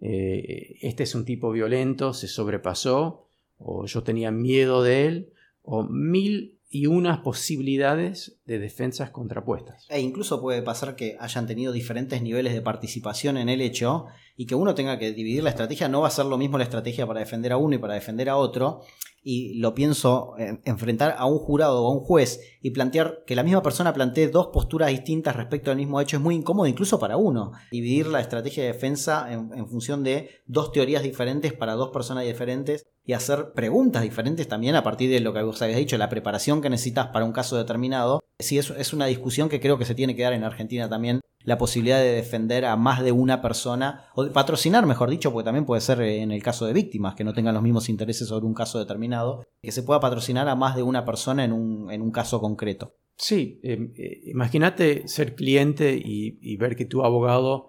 Eh, 0.00 0.78
este 0.82 1.02
es 1.02 1.16
un 1.16 1.24
tipo 1.24 1.50
violento, 1.50 2.12
se 2.12 2.28
sobrepasó, 2.28 3.26
o 3.60 3.86
yo 3.86 4.02
tenía 4.02 4.30
miedo 4.30 4.82
de 4.82 5.06
él, 5.06 5.32
o 5.62 5.84
mil 5.84 6.58
y 6.72 6.86
unas 6.86 7.18
posibilidades 7.18 8.40
de 8.46 8.60
defensas 8.60 9.10
contrapuestas. 9.10 9.86
E 9.90 10.00
incluso 10.00 10.40
puede 10.40 10.62
pasar 10.62 10.96
que 10.96 11.16
hayan 11.18 11.46
tenido 11.46 11.72
diferentes 11.72 12.22
niveles 12.22 12.54
de 12.54 12.62
participación 12.62 13.36
en 13.36 13.48
el 13.48 13.60
hecho 13.60 14.06
y 14.36 14.46
que 14.46 14.54
uno 14.54 14.74
tenga 14.74 14.98
que 14.98 15.12
dividir 15.12 15.42
la 15.42 15.50
estrategia. 15.50 15.88
No 15.88 16.00
va 16.00 16.08
a 16.08 16.12
ser 16.12 16.26
lo 16.26 16.38
mismo 16.38 16.58
la 16.58 16.64
estrategia 16.64 17.06
para 17.06 17.20
defender 17.20 17.52
a 17.52 17.56
uno 17.56 17.74
y 17.74 17.78
para 17.78 17.94
defender 17.94 18.28
a 18.28 18.36
otro 18.36 18.82
y 19.22 19.58
lo 19.58 19.74
pienso 19.74 20.34
enfrentar 20.64 21.14
a 21.18 21.26
un 21.26 21.38
jurado 21.38 21.82
o 21.82 21.88
a 21.88 21.92
un 21.92 22.00
juez 22.00 22.40
y 22.62 22.70
plantear 22.70 23.22
que 23.26 23.34
la 23.34 23.42
misma 23.42 23.62
persona 23.62 23.92
plantee 23.92 24.28
dos 24.28 24.48
posturas 24.48 24.88
distintas 24.90 25.36
respecto 25.36 25.70
al 25.70 25.76
mismo 25.76 26.00
hecho 26.00 26.16
es 26.16 26.22
muy 26.22 26.34
incómodo 26.34 26.66
incluso 26.66 26.98
para 26.98 27.16
uno. 27.16 27.52
Dividir 27.70 28.06
la 28.06 28.20
estrategia 28.20 28.62
de 28.62 28.72
defensa 28.72 29.30
en, 29.30 29.68
función 29.68 30.02
de 30.02 30.30
dos 30.46 30.72
teorías 30.72 31.02
diferentes 31.02 31.52
para 31.52 31.74
dos 31.74 31.90
personas 31.90 32.24
diferentes 32.24 32.86
y 33.04 33.12
hacer 33.12 33.52
preguntas 33.52 34.02
diferentes 34.02 34.48
también 34.48 34.74
a 34.74 34.82
partir 34.82 35.10
de 35.10 35.20
lo 35.20 35.32
que 35.32 35.42
vos 35.42 35.60
habías 35.62 35.78
dicho, 35.78 35.98
la 35.98 36.08
preparación 36.08 36.62
que 36.62 36.70
necesitas 36.70 37.08
para 37.08 37.24
un 37.24 37.32
caso 37.32 37.56
determinado. 37.56 38.20
Sí, 38.38 38.58
es, 38.58 38.70
es 38.70 38.92
una 38.92 39.06
discusión 39.06 39.48
que 39.48 39.60
creo 39.60 39.78
que 39.78 39.84
se 39.84 39.94
tiene 39.94 40.16
que 40.16 40.22
dar 40.22 40.32
en 40.32 40.44
Argentina 40.44 40.88
también 40.88 41.20
la 41.42 41.56
posibilidad 41.56 41.98
de 41.98 42.12
defender 42.12 42.64
a 42.64 42.76
más 42.76 43.02
de 43.02 43.12
una 43.12 43.40
persona, 43.40 44.04
o 44.14 44.24
de 44.24 44.30
patrocinar, 44.30 44.86
mejor 44.86 45.10
dicho, 45.10 45.32
porque 45.32 45.46
también 45.46 45.64
puede 45.64 45.80
ser 45.80 46.00
en 46.02 46.32
el 46.32 46.42
caso 46.42 46.66
de 46.66 46.72
víctimas 46.72 47.14
que 47.14 47.24
no 47.24 47.32
tengan 47.32 47.54
los 47.54 47.62
mismos 47.62 47.88
intereses 47.88 48.28
sobre 48.28 48.46
un 48.46 48.54
caso 48.54 48.78
determinado, 48.78 49.46
que 49.62 49.72
se 49.72 49.82
pueda 49.82 50.00
patrocinar 50.00 50.48
a 50.48 50.54
más 50.54 50.76
de 50.76 50.82
una 50.82 51.04
persona 51.04 51.44
en 51.44 51.52
un, 51.52 51.90
en 51.90 52.02
un 52.02 52.10
caso 52.10 52.40
concreto. 52.40 52.94
Sí, 53.16 53.60
eh, 53.62 53.92
eh, 53.96 54.20
imagínate 54.26 55.06
ser 55.08 55.34
cliente 55.34 56.00
y, 56.02 56.56
ver 56.56 56.76
que 56.76 56.86
tu 56.86 57.04
abogado 57.04 57.68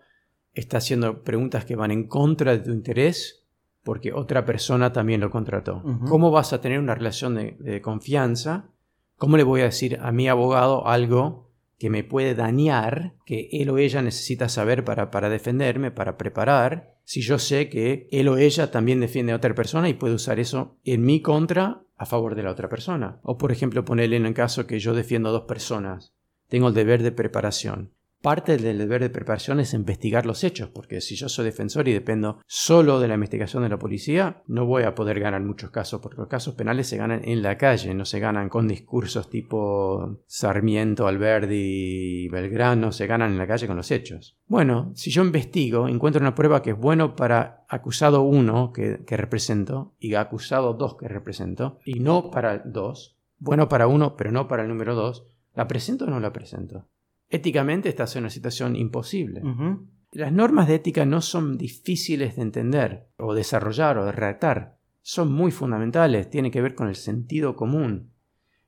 está 0.54 0.78
haciendo 0.78 1.24
preguntas 1.24 1.66
que 1.66 1.76
van 1.76 1.92
en 1.92 2.08
contra 2.08 2.52
de 2.52 2.60
tu 2.60 2.72
interés 2.72 3.46
porque 3.84 4.14
otra 4.14 4.46
persona 4.46 4.94
también 4.94 5.22
lo 5.22 5.32
contrató. 5.32 5.84
¿Cómo 6.08 6.30
vas 6.30 6.54
a 6.54 6.62
tener 6.62 6.80
una 6.80 6.94
relación 6.94 7.36
de, 7.36 7.58
de 7.60 7.82
confianza? 7.82 8.70
¿Cómo 9.18 9.38
le 9.38 9.44
voy 9.44 9.62
a 9.62 9.66
decir 9.66 9.98
a 10.02 10.12
mi 10.12 10.30
abogado 10.30 10.88
algo 10.88 11.51
que 11.82 11.90
me 11.90 12.04
puede 12.04 12.36
dañar, 12.36 13.16
que 13.26 13.50
él 13.54 13.72
o 13.72 13.80
ella 13.80 14.04
necesita 14.04 14.50
saber 14.50 14.84
para, 14.86 15.10
para 15.10 15.30
defenderme, 15.30 15.90
para 15.90 16.16
preparar, 16.16 17.00
si 17.06 17.22
yo 17.22 17.40
sé 17.40 17.70
que 17.70 18.08
él 18.12 18.28
o 18.28 18.38
ella 18.38 18.70
también 18.70 19.00
defiende 19.00 19.32
a 19.32 19.38
otra 19.38 19.56
persona 19.56 19.90
y 19.90 19.96
puede 19.96 20.14
usar 20.14 20.40
eso 20.40 20.78
en 20.84 21.04
mi 21.04 21.24
contra 21.24 21.82
a 21.98 22.06
favor 22.06 22.36
de 22.36 22.44
la 22.44 22.52
otra 22.52 22.70
persona. 22.70 23.20
O 23.24 23.40
por 23.40 23.52
ejemplo 23.52 23.84
ponerle 23.84 24.18
en 24.18 24.28
el 24.28 24.36
caso 24.36 24.68
que 24.68 24.78
yo 24.78 24.94
defiendo 24.94 25.30
a 25.30 25.32
dos 25.32 25.46
personas. 25.48 26.14
Tengo 26.50 26.68
el 26.68 26.76
deber 26.76 27.02
de 27.02 27.14
preparación. 27.14 27.90
Parte 28.22 28.58
del 28.58 28.78
deber 28.78 29.02
de 29.02 29.10
preparación 29.10 29.60
es 29.60 29.74
investigar 29.74 30.28
los 30.28 30.44
hechos, 30.44 30.70
porque 30.70 31.02
si 31.02 31.16
yo 31.16 31.28
soy 31.28 31.46
defensor 31.46 31.88
y 31.88 31.94
dependo 31.94 32.40
solo 32.46 33.00
de 33.00 33.08
la 33.08 33.16
investigación 33.16 33.64
de 33.64 33.70
la 33.70 33.80
policía, 33.80 34.44
no 34.46 34.68
voy 34.68 34.84
a 34.84 34.94
poder 34.94 35.20
ganar 35.20 35.42
muchos 35.42 35.72
casos, 35.72 36.02
porque 36.02 36.20
los 36.20 36.28
casos 36.28 36.54
penales 36.54 36.86
se 36.86 36.98
ganan 36.98 37.22
en 37.24 37.42
la 37.42 37.58
calle, 37.58 37.96
no 37.96 38.06
se 38.06 38.20
ganan 38.20 38.48
con 38.48 38.68
discursos 38.68 39.28
tipo 39.28 40.20
Sarmiento, 40.28 41.08
Alberdi, 41.08 42.28
Belgrano, 42.30 42.92
se 42.92 43.08
ganan 43.08 43.32
en 43.32 43.40
la 43.40 43.48
calle 43.48 43.66
con 43.66 43.78
los 43.78 43.90
hechos. 43.90 44.38
Bueno, 44.46 44.92
si 44.94 45.10
yo 45.10 45.24
investigo, 45.24 45.88
encuentro 45.88 46.22
una 46.22 46.36
prueba 46.36 46.62
que 46.62 46.72
es 46.72 46.78
bueno 46.78 47.16
para 47.16 47.66
acusado 47.70 48.22
1 48.22 48.72
que, 48.72 49.04
que 49.04 49.18
represento 49.18 49.96
y 49.98 50.14
acusado 50.14 50.76
2 50.76 50.98
que 50.98 51.08
represento, 51.08 51.80
y 51.86 52.02
no 52.02 52.30
para 52.30 52.60
2, 52.60 53.18
bueno 53.40 53.68
para 53.68 53.88
uno, 53.88 54.16
pero 54.16 54.32
no 54.32 54.48
para 54.48 54.62
el 54.62 54.70
número 54.70 54.94
2, 54.94 55.26
¿la 55.56 55.68
presento 55.68 56.06
o 56.06 56.10
no 56.12 56.20
la 56.20 56.32
presento? 56.32 56.86
Éticamente 57.32 57.90
estás 57.90 58.16
en 58.16 58.24
una 58.24 58.30
situación 58.30 58.76
imposible. 58.76 59.42
Las 60.12 60.32
normas 60.32 60.68
de 60.68 60.76
ética 60.76 61.06
no 61.06 61.22
son 61.22 61.58
difíciles 61.58 62.36
de 62.36 62.42
entender 62.42 63.08
o 63.18 63.34
desarrollar 63.34 63.98
o 63.98 64.06
de 64.06 64.12
redactar. 64.12 64.78
Son 65.02 65.32
muy 65.32 65.52
fundamentales, 65.52 66.30
tienen 66.30 66.52
que 66.52 66.62
ver 66.62 66.76
con 66.76 66.90
el 66.90 66.96
sentido 66.96 67.56
común. 67.56 68.12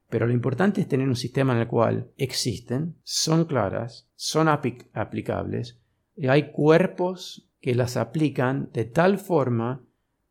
Pero 0.10 0.26
lo 0.26 0.34
importante 0.34 0.82
es 0.82 0.88
tener 0.88 1.08
un 1.08 1.16
sistema 1.16 1.54
en 1.54 1.60
el 1.60 1.68
cual 1.68 2.12
existen, 2.18 2.96
son 3.04 3.46
claras, 3.46 4.10
son 4.16 4.48
aplicables, 4.48 5.80
y 6.16 6.28
hay 6.28 6.52
cuerpos 6.52 7.50
que 7.60 7.76
las 7.76 7.98
aplican 7.98 8.70
de 8.74 8.86
tal 8.86 9.18
forma 9.18 9.84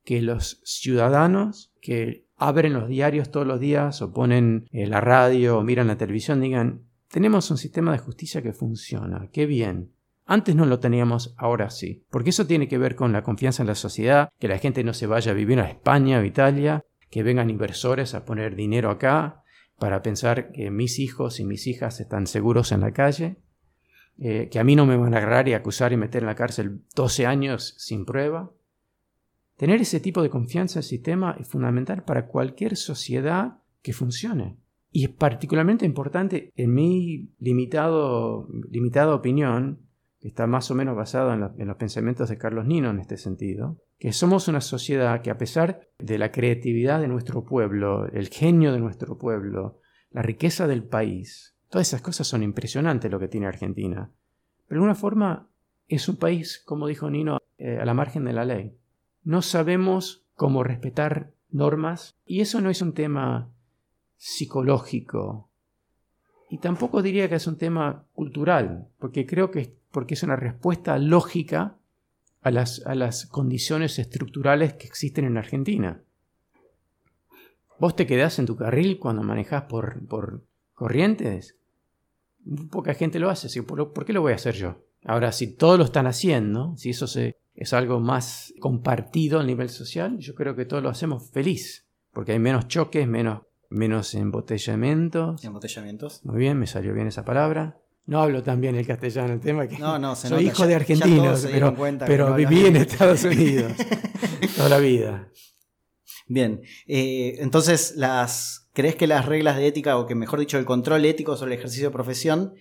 que 0.05 0.23
los 0.23 0.61
ciudadanos 0.65 1.73
que 1.81 2.27
abren 2.37 2.73
los 2.73 2.89
diarios 2.89 3.31
todos 3.31 3.47
los 3.47 3.61
días 3.61 4.03
o 4.03 4.13
ponen 4.13 4.67
eh, 4.71 4.87
la 4.87 5.01
radio 5.01 5.59
o 5.59 5.63
miran 5.63 5.87
la 5.87 5.97
televisión 5.97 6.41
digan, 6.41 6.83
tenemos 7.13 7.51
un 7.51 7.59
sistema 7.59 7.93
de 7.93 7.99
justicia 7.99 8.41
que 8.41 8.55
funciona, 8.55 9.29
qué 9.31 9.45
bien. 9.45 9.93
Antes 10.25 10.57
no 10.57 10.65
lo 10.65 10.81
teníamos, 10.81 11.35
ahora 11.37 11.69
sí. 11.69 12.07
Porque 12.09 12.31
eso 12.31 12.47
tiene 12.47 12.69
que 12.69 12.79
ver 12.79 12.97
con 12.97 13.13
la 13.13 13.23
confianza 13.23 13.63
en 13.63 13.67
la 13.67 13.75
sociedad, 13.75 14.31
que 14.39 14.49
la 14.49 14.57
gente 14.57 14.83
no 14.83 14.95
se 14.95 15.07
vaya 15.07 15.33
a 15.33 15.35
vivir 15.35 15.61
a 15.61 15.69
España 15.69 16.19
o 16.19 16.25
Italia, 16.25 16.87
que 17.11 17.23
vengan 17.23 17.51
inversores 17.51 18.15
a 18.15 18.25
poner 18.25 18.57
dinero 18.57 18.89
acá 18.89 19.45
para 19.79 20.01
pensar 20.01 20.53
que 20.53 20.71
mis 20.71 20.99
hijos 20.99 21.39
y 21.39 21.45
mis 21.45 21.67
hijas 21.67 22.01
están 22.01 22.27
seguros 22.27 22.73
en 22.73 22.81
la 22.81 22.93
calle, 22.93 23.37
eh, 24.19 24.49
que 24.51 24.59
a 24.59 24.65
mí 24.65 24.75
no 24.75 24.87
me 24.87 24.97
van 24.97 25.13
a 25.13 25.19
agarrar 25.19 25.49
y 25.49 25.53
acusar 25.53 25.93
y 25.93 25.99
meter 25.99 26.23
en 26.23 26.29
la 26.29 26.35
cárcel 26.35 26.81
12 26.97 27.27
años 27.27 27.75
sin 27.77 28.07
prueba. 28.07 28.53
Tener 29.59 29.83
ese 29.83 30.01
tipo 30.01 30.23
de 30.23 30.31
confianza 30.31 30.79
en 30.79 30.85
el 30.85 30.89
sistema 30.89 31.37
es 31.39 31.47
fundamental 31.47 32.05
para 32.05 32.27
cualquier 32.27 32.79
sociedad 32.79 33.59
que 33.83 33.93
funcione. 33.93 34.62
Y 34.93 35.05
es 35.05 35.11
particularmente 35.11 35.87
importante 35.87 36.53
en 36.55 36.75
mi 36.75 37.31
limitado, 37.39 38.47
limitada 38.71 39.15
opinión, 39.15 39.81
que 40.21 40.29
está 40.29 40.47
más 40.47 40.71
o 40.71 40.75
menos 40.75 40.95
basado 40.95 41.33
en, 41.33 41.51
en, 41.59 41.67
los 41.67 41.77
pensamientos 41.77 42.29
de 42.29 42.39
Carlos 42.39 42.67
Nino 42.67 42.91
en 42.91 43.01
este 43.01 43.17
sentido, 43.17 43.79
que 43.99 44.13
somos 44.13 44.47
una 44.49 44.61
sociedad 44.61 45.23
que 45.23 45.31
a 45.31 45.39
pesar 45.39 45.89
de 45.99 46.19
la 46.19 46.31
creatividad 46.31 47.01
de 47.01 47.09
nuestro 47.09 47.45
pueblo, 47.45 48.07
el 48.07 48.29
genio 48.29 48.73
de 48.73 48.81
nuestro 48.81 49.17
pueblo, 49.17 49.81
la 50.11 50.23
riqueza 50.23 50.67
del 50.67 50.85
país, 50.85 51.57
todas 51.71 51.89
esas 51.89 52.03
cosas 52.03 52.27
son 52.27 52.43
impresionantes 52.43 53.11
lo 53.11 53.19
que 53.19 53.29
tiene 53.29 53.47
Argentina. 53.47 54.13
Pero 54.69 54.81
de 54.81 54.85
alguna 54.85 54.95
forma 54.95 55.49
es 55.89 56.09
un 56.09 56.17
país, 56.17 56.63
como 56.65 56.87
dijo 56.87 57.11
Nino, 57.11 57.39
eh, 57.59 57.79
a 57.81 57.85
la 57.85 57.95
margen 57.95 58.25
de 58.25 58.33
la 58.33 58.45
ley. 58.45 58.77
No 59.25 59.41
sabemos 59.41 60.27
cómo 60.35 60.65
respetar 60.65 61.33
normas 61.51 62.15
y 62.27 62.41
eso 62.41 62.61
no 62.61 62.71
es 62.71 62.83
un 62.83 62.93
tema 62.93 63.51
psicológico. 64.23 65.49
Y 66.49 66.59
tampoco 66.59 67.03
diría 67.03 67.29
que 67.29 67.35
es 67.35 67.49
un 67.49 67.59
tema 67.59 68.07
cultural, 68.13 68.87
porque 69.01 69.27
creo 69.27 69.51
que 69.51 69.61
es, 69.61 69.71
porque 69.91 70.15
es 70.15 70.23
una 70.23 70.37
respuesta 70.37 70.97
lógica 70.97 71.77
a 72.41 72.53
las, 72.53 72.87
a 72.87 72.95
las 72.95 73.27
condiciones 73.27 73.99
estructurales 73.99 74.75
que 74.75 74.87
existen 74.87 75.25
en 75.25 75.39
Argentina. 75.39 76.03
Vos 77.81 77.97
te 77.97 78.07
quedás 78.07 78.39
en 78.39 78.47
tu 78.47 78.55
carril 78.55 79.01
cuando 79.01 79.25
manejás 79.25 79.65
por, 79.65 80.07
por 80.07 80.45
corrientes. 80.73 81.57
Poca 82.71 82.95
gente 82.95 83.19
lo 83.19 83.29
hace, 83.29 83.61
¿por, 83.65 83.93
¿por 83.93 84.05
qué 84.05 84.13
lo 84.13 84.23
voy 84.23 84.33
a 84.33 84.37
hacer 84.37 84.55
yo? 84.55 84.85
Ahora, 85.05 85.33
si 85.33 85.57
todos 85.57 85.79
lo 85.79 85.85
están 85.85 86.07
haciendo, 86.07 86.77
si 86.77 86.91
eso 86.91 87.09
se, 87.09 87.39
es 87.57 87.73
algo 87.73 87.99
más 87.99 88.55
compartido 88.61 89.41
a 89.41 89.45
nivel 89.45 89.69
social, 89.69 90.19
yo 90.19 90.37
creo 90.37 90.55
que 90.55 90.65
todos 90.65 90.83
lo 90.83 90.91
hacemos 90.91 91.29
feliz, 91.33 91.89
porque 92.13 92.33
hay 92.33 92.39
menos 92.39 92.69
choques, 92.69 93.09
menos 93.09 93.43
menos 93.73 94.15
embotellamientos. 94.15 95.45
Embotellamientos. 95.45 96.25
Muy 96.25 96.39
bien, 96.39 96.59
me 96.59 96.67
salió 96.67 96.95
bien 96.95 97.07
esa 97.07 97.25
palabra. 97.25 97.79
No 98.05 98.21
hablo 98.21 98.43
tan 98.43 98.61
bien 98.61 98.75
el 98.75 98.87
castellano, 98.87 99.33
el 99.33 99.41
tema 99.41 99.69
que 99.69 99.79
no, 99.79 99.99
no, 99.99 100.17
soy 100.17 100.47
hijo 100.47 100.67
de 100.67 100.75
argentinos, 100.75 101.47
pero, 101.51 101.75
pero 102.05 102.35
viví 102.35 102.67
en 102.67 102.77
Estados 102.77 103.25
Unidos 103.25 103.73
toda 104.57 104.69
la 104.69 104.79
vida. 104.79 105.29
Bien, 106.27 106.63
eh, 106.87 107.37
entonces 107.39 107.95
las, 107.97 108.69
¿crees 108.73 108.97
que 108.97 109.07
las 109.07 109.27
reglas 109.27 109.57
de 109.57 109.67
ética, 109.67 109.97
o 109.99 110.07
que 110.07 110.15
mejor 110.15 110.41
dicho, 110.41 110.59
el 110.59 110.65
control 110.65 111.05
ético 111.05 111.37
sobre 111.37 111.55
el 111.55 111.59
ejercicio 111.59 111.89
de 111.89 111.93
profesión, 111.93 112.55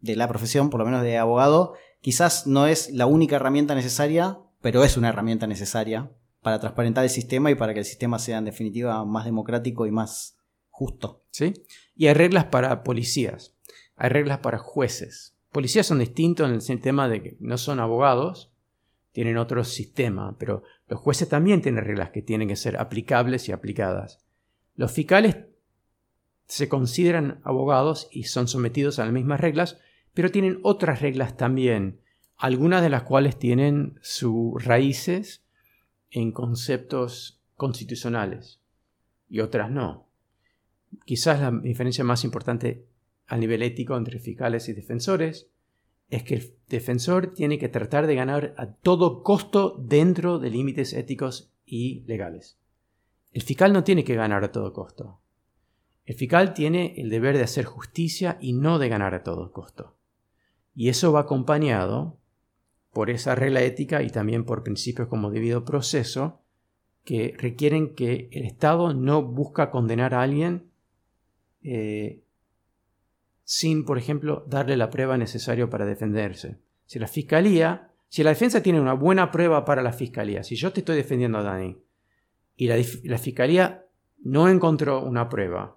de 0.00 0.16
la 0.16 0.28
profesión, 0.28 0.70
por 0.70 0.80
lo 0.80 0.86
menos 0.86 1.02
de 1.02 1.18
abogado, 1.18 1.74
quizás 2.00 2.46
no 2.46 2.66
es 2.66 2.90
la 2.92 3.06
única 3.06 3.36
herramienta 3.36 3.74
necesaria, 3.74 4.38
pero 4.60 4.84
es 4.84 4.96
una 4.96 5.08
herramienta 5.08 5.46
necesaria 5.46 6.12
para 6.42 6.60
transparentar 6.60 7.02
el 7.02 7.10
sistema 7.10 7.50
y 7.50 7.56
para 7.56 7.74
que 7.74 7.80
el 7.80 7.84
sistema 7.84 8.18
sea 8.20 8.38
en 8.38 8.44
definitiva 8.44 9.04
más 9.04 9.24
democrático 9.24 9.86
y 9.86 9.90
más 9.90 10.35
justo. 10.76 11.22
¿Sí? 11.30 11.54
Y 11.94 12.06
hay 12.06 12.14
reglas 12.14 12.46
para 12.46 12.82
policías. 12.82 13.54
hay 13.96 14.10
reglas 14.10 14.40
para 14.40 14.58
jueces. 14.58 15.34
Policías 15.50 15.86
son 15.86 16.00
distintos 16.00 16.50
en 16.50 16.76
el 16.76 16.80
tema 16.82 17.08
de 17.08 17.22
que 17.22 17.36
no 17.40 17.56
son 17.56 17.80
abogados, 17.80 18.52
tienen 19.12 19.38
otro 19.38 19.64
sistema, 19.64 20.36
pero 20.38 20.64
los 20.86 21.00
jueces 21.00 21.30
también 21.30 21.62
tienen 21.62 21.82
reglas 21.82 22.10
que 22.10 22.20
tienen 22.20 22.48
que 22.48 22.56
ser 22.56 22.76
aplicables 22.76 23.48
y 23.48 23.52
aplicadas. 23.52 24.22
Los 24.74 24.92
fiscales 24.92 25.38
se 26.44 26.68
consideran 26.68 27.40
abogados 27.42 28.08
y 28.10 28.24
son 28.24 28.48
sometidos 28.48 28.98
a 28.98 29.04
las 29.04 29.14
mismas 29.14 29.40
reglas, 29.40 29.78
pero 30.12 30.30
tienen 30.30 30.60
otras 30.62 31.00
reglas 31.00 31.38
también, 31.38 32.00
algunas 32.36 32.82
de 32.82 32.90
las 32.90 33.04
cuales 33.04 33.38
tienen 33.38 33.98
sus 34.02 34.62
raíces 34.62 35.42
en 36.10 36.32
conceptos 36.32 37.40
constitucionales 37.56 38.60
y 39.30 39.40
otras 39.40 39.70
no. 39.70 40.05
Quizás 41.04 41.40
la 41.40 41.50
diferencia 41.50 42.04
más 42.04 42.24
importante 42.24 42.86
a 43.26 43.36
nivel 43.36 43.62
ético 43.62 43.96
entre 43.96 44.18
fiscales 44.18 44.68
y 44.68 44.72
defensores 44.72 45.50
es 46.08 46.22
que 46.22 46.34
el 46.34 46.54
defensor 46.68 47.34
tiene 47.34 47.58
que 47.58 47.68
tratar 47.68 48.06
de 48.06 48.14
ganar 48.14 48.54
a 48.56 48.72
todo 48.72 49.22
costo 49.22 49.76
dentro 49.84 50.38
de 50.38 50.50
límites 50.50 50.92
éticos 50.92 51.52
y 51.64 52.02
legales. 52.06 52.58
El 53.32 53.42
fiscal 53.42 53.72
no 53.72 53.84
tiene 53.84 54.04
que 54.04 54.14
ganar 54.14 54.44
a 54.44 54.52
todo 54.52 54.72
costo. 54.72 55.20
El 56.04 56.14
fiscal 56.14 56.54
tiene 56.54 56.94
el 56.96 57.10
deber 57.10 57.36
de 57.36 57.42
hacer 57.42 57.64
justicia 57.64 58.38
y 58.40 58.52
no 58.52 58.78
de 58.78 58.88
ganar 58.88 59.14
a 59.14 59.24
todo 59.24 59.50
costo. 59.50 59.96
Y 60.74 60.88
eso 60.88 61.12
va 61.12 61.20
acompañado 61.20 62.18
por 62.92 63.10
esa 63.10 63.34
regla 63.34 63.62
ética 63.62 64.02
y 64.02 64.10
también 64.10 64.44
por 64.44 64.62
principios 64.62 65.08
como 65.08 65.30
debido 65.30 65.64
proceso 65.64 66.42
que 67.04 67.34
requieren 67.36 67.94
que 67.94 68.28
el 68.32 68.44
Estado 68.44 68.94
no 68.94 69.22
busca 69.22 69.70
condenar 69.70 70.14
a 70.14 70.22
alguien 70.22 70.70
eh, 71.68 72.22
sin, 73.42 73.84
por 73.84 73.98
ejemplo, 73.98 74.44
darle 74.48 74.76
la 74.76 74.88
prueba 74.88 75.18
necesaria 75.18 75.68
para 75.68 75.84
defenderse. 75.84 76.58
Si 76.84 77.00
la 77.00 77.08
fiscalía, 77.08 77.90
si 78.08 78.22
la 78.22 78.30
defensa 78.30 78.62
tiene 78.62 78.80
una 78.80 78.92
buena 78.92 79.32
prueba 79.32 79.64
para 79.64 79.82
la 79.82 79.92
fiscalía, 79.92 80.44
si 80.44 80.54
yo 80.54 80.72
te 80.72 80.80
estoy 80.80 80.94
defendiendo 80.94 81.38
a 81.38 81.42
Dani 81.42 81.76
y 82.56 82.68
la, 82.68 83.18
fiscalía 83.18 83.84
no 84.22 84.48
encontró 84.48 85.02
una 85.02 85.28
prueba, 85.28 85.76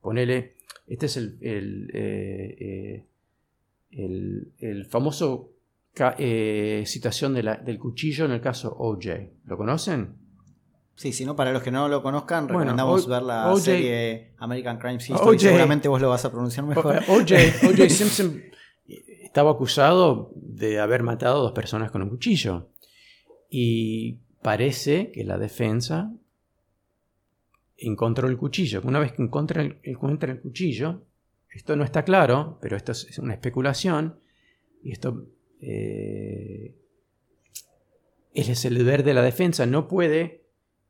ponele, 0.00 0.54
este 0.86 1.06
es 1.06 1.16
el, 1.18 1.38
el, 1.42 1.90
eh, 1.92 3.04
eh, 3.90 4.84
famoso 4.88 5.50
situación 5.94 7.34
del 7.34 7.78
cuchillo 7.78 8.24
en 8.24 8.32
el 8.32 8.40
caso 8.40 8.74
OJ. 8.74 9.06
¿Lo 9.44 9.56
conocen? 9.58 10.23
Sí, 10.96 11.12
si 11.12 11.24
no, 11.24 11.34
para 11.34 11.52
los 11.52 11.62
que 11.62 11.70
no 11.70 11.88
lo 11.88 12.02
conozcan, 12.02 12.48
recomendamos 12.48 13.08
ver 13.08 13.22
la 13.22 13.54
serie 13.56 14.32
American 14.38 14.78
Crime 14.78 14.96
History. 14.96 15.38
Seguramente 15.38 15.88
vos 15.88 16.00
lo 16.00 16.08
vas 16.08 16.24
a 16.24 16.30
pronunciar 16.30 16.64
mejor. 16.66 17.02
O.J. 17.08 17.34
Simpson 17.88 18.42
estaba 19.34 19.50
acusado 19.50 20.30
de 20.36 20.78
haber 20.78 21.02
matado 21.02 21.38
a 21.38 21.42
dos 21.42 21.52
personas 21.52 21.90
con 21.90 22.02
un 22.02 22.08
cuchillo. 22.08 22.68
Y 23.50 24.20
parece 24.42 25.10
que 25.10 25.24
la 25.24 25.38
defensa 25.38 26.12
encontró 27.76 28.28
el 28.28 28.36
cuchillo. 28.36 28.80
Una 28.84 29.00
vez 29.00 29.12
que 29.12 29.22
encuentra 29.22 29.60
el, 29.60 29.80
encuentra 29.82 30.30
el 30.30 30.40
cuchillo, 30.40 31.02
esto 31.50 31.74
no 31.74 31.82
está 31.82 32.04
claro, 32.04 32.60
pero 32.62 32.76
esto 32.76 32.92
es 32.92 33.18
una 33.18 33.34
especulación, 33.34 34.20
y 34.84 34.92
esto 34.92 35.26
eh, 35.60 36.76
es 38.34 38.64
el 38.64 38.78
deber 38.78 39.02
de 39.02 39.14
la 39.14 39.22
defensa. 39.22 39.66
No 39.66 39.88
puede 39.88 40.43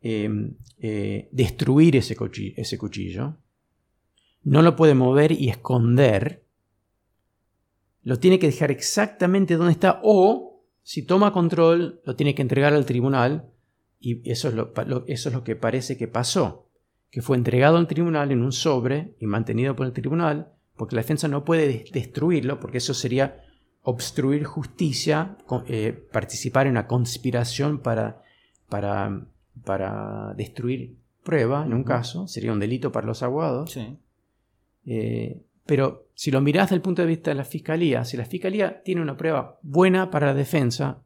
Em, 0.06 0.58
eh, 0.80 1.30
destruir 1.32 1.96
ese 1.96 2.14
cuchillo, 2.14 3.38
no 4.42 4.60
lo 4.60 4.76
puede 4.76 4.94
mover 4.94 5.32
y 5.32 5.48
esconder, 5.48 6.44
lo 8.02 8.18
tiene 8.18 8.38
que 8.38 8.48
dejar 8.48 8.70
exactamente 8.70 9.56
donde 9.56 9.72
está 9.72 10.00
o, 10.02 10.62
si 10.82 11.06
toma 11.06 11.32
control, 11.32 12.02
lo 12.04 12.16
tiene 12.16 12.34
que 12.34 12.42
entregar 12.42 12.74
al 12.74 12.84
tribunal 12.84 13.50
y 13.98 14.30
eso 14.30 14.48
es 14.48 14.54
lo, 14.54 14.74
eso 15.06 15.28
es 15.30 15.34
lo 15.34 15.42
que 15.42 15.56
parece 15.56 15.96
que 15.96 16.06
pasó, 16.06 16.68
que 17.10 17.22
fue 17.22 17.38
entregado 17.38 17.78
al 17.78 17.86
tribunal 17.86 18.30
en 18.30 18.42
un 18.42 18.52
sobre 18.52 19.16
y 19.20 19.26
mantenido 19.26 19.74
por 19.74 19.86
el 19.86 19.94
tribunal, 19.94 20.52
porque 20.76 20.96
la 20.96 21.00
defensa 21.00 21.28
no 21.28 21.46
puede 21.46 21.86
destruirlo, 21.94 22.60
porque 22.60 22.76
eso 22.76 22.92
sería 22.92 23.42
obstruir 23.80 24.44
justicia, 24.44 25.38
eh, 25.66 25.94
participar 26.12 26.66
en 26.66 26.72
una 26.72 26.86
conspiración 26.86 27.78
para, 27.78 28.22
para 28.68 29.28
para 29.64 30.34
destruir 30.36 30.96
prueba, 31.22 31.64
en 31.64 31.74
un 31.74 31.84
caso, 31.84 32.26
sería 32.28 32.52
un 32.52 32.60
delito 32.60 32.92
para 32.92 33.06
los 33.06 33.22
abogados. 33.22 33.78
Eh, 34.86 35.42
pero 35.66 36.08
si 36.14 36.30
lo 36.30 36.40
mirás 36.40 36.66
desde 36.66 36.76
el 36.76 36.82
punto 36.82 37.02
de 37.02 37.08
vista 37.08 37.30
de 37.30 37.36
la 37.36 37.44
fiscalía, 37.44 38.04
si 38.04 38.16
la 38.16 38.26
fiscalía 38.26 38.82
tiene 38.82 39.00
una 39.00 39.16
prueba 39.16 39.58
buena 39.62 40.10
para 40.10 40.26
la 40.28 40.34
defensa, 40.34 41.02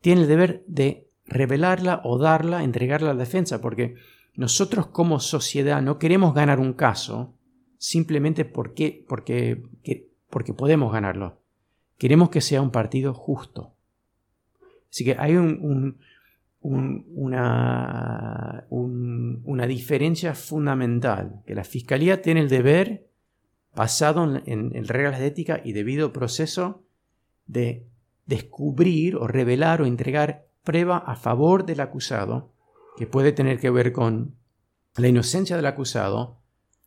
tiene 0.00 0.22
el 0.22 0.28
deber 0.28 0.64
de 0.66 1.08
revelarla 1.26 2.00
o 2.04 2.18
darla, 2.18 2.62
entregarla 2.62 3.10
a 3.10 3.14
la 3.14 3.20
defensa, 3.20 3.60
porque 3.60 3.96
nosotros 4.34 4.86
como 4.88 5.20
sociedad 5.20 5.82
no 5.82 5.98
queremos 5.98 6.34
ganar 6.34 6.60
un 6.60 6.72
caso 6.72 7.34
simplemente 7.78 8.44
porque, 8.44 9.04
porque, 9.08 9.62
porque 10.30 10.54
podemos 10.54 10.92
ganarlo. 10.92 11.38
Queremos 11.98 12.30
que 12.30 12.40
sea 12.40 12.62
un 12.62 12.70
partido 12.70 13.14
justo. 13.14 13.74
Así 14.90 15.04
que 15.04 15.16
hay 15.18 15.36
un, 15.36 15.98
una, 16.64 18.66
una 18.70 19.66
diferencia 19.66 20.34
fundamental, 20.34 21.42
que 21.46 21.54
la 21.54 21.64
Fiscalía 21.64 22.22
tiene 22.22 22.40
el 22.40 22.48
deber, 22.48 23.06
basado 23.74 24.40
en, 24.46 24.72
reglas 24.86 25.18
de 25.18 25.26
ética 25.26 25.60
y 25.62 25.72
debido 25.72 26.12
proceso, 26.12 26.82
de 27.46 27.86
descubrir 28.26 29.16
o 29.16 29.26
revelar 29.26 29.82
o 29.82 29.86
entregar 29.86 30.46
prueba 30.62 30.96
a 30.96 31.16
favor 31.16 31.66
del 31.66 31.80
acusado, 31.80 32.52
que 32.96 33.06
puede 33.06 33.32
tener 33.32 33.60
que 33.60 33.70
ver 33.70 33.92
con 33.92 34.36
la 34.96 35.08
inocencia 35.08 35.56
del 35.56 35.66
acusado, 35.66 36.38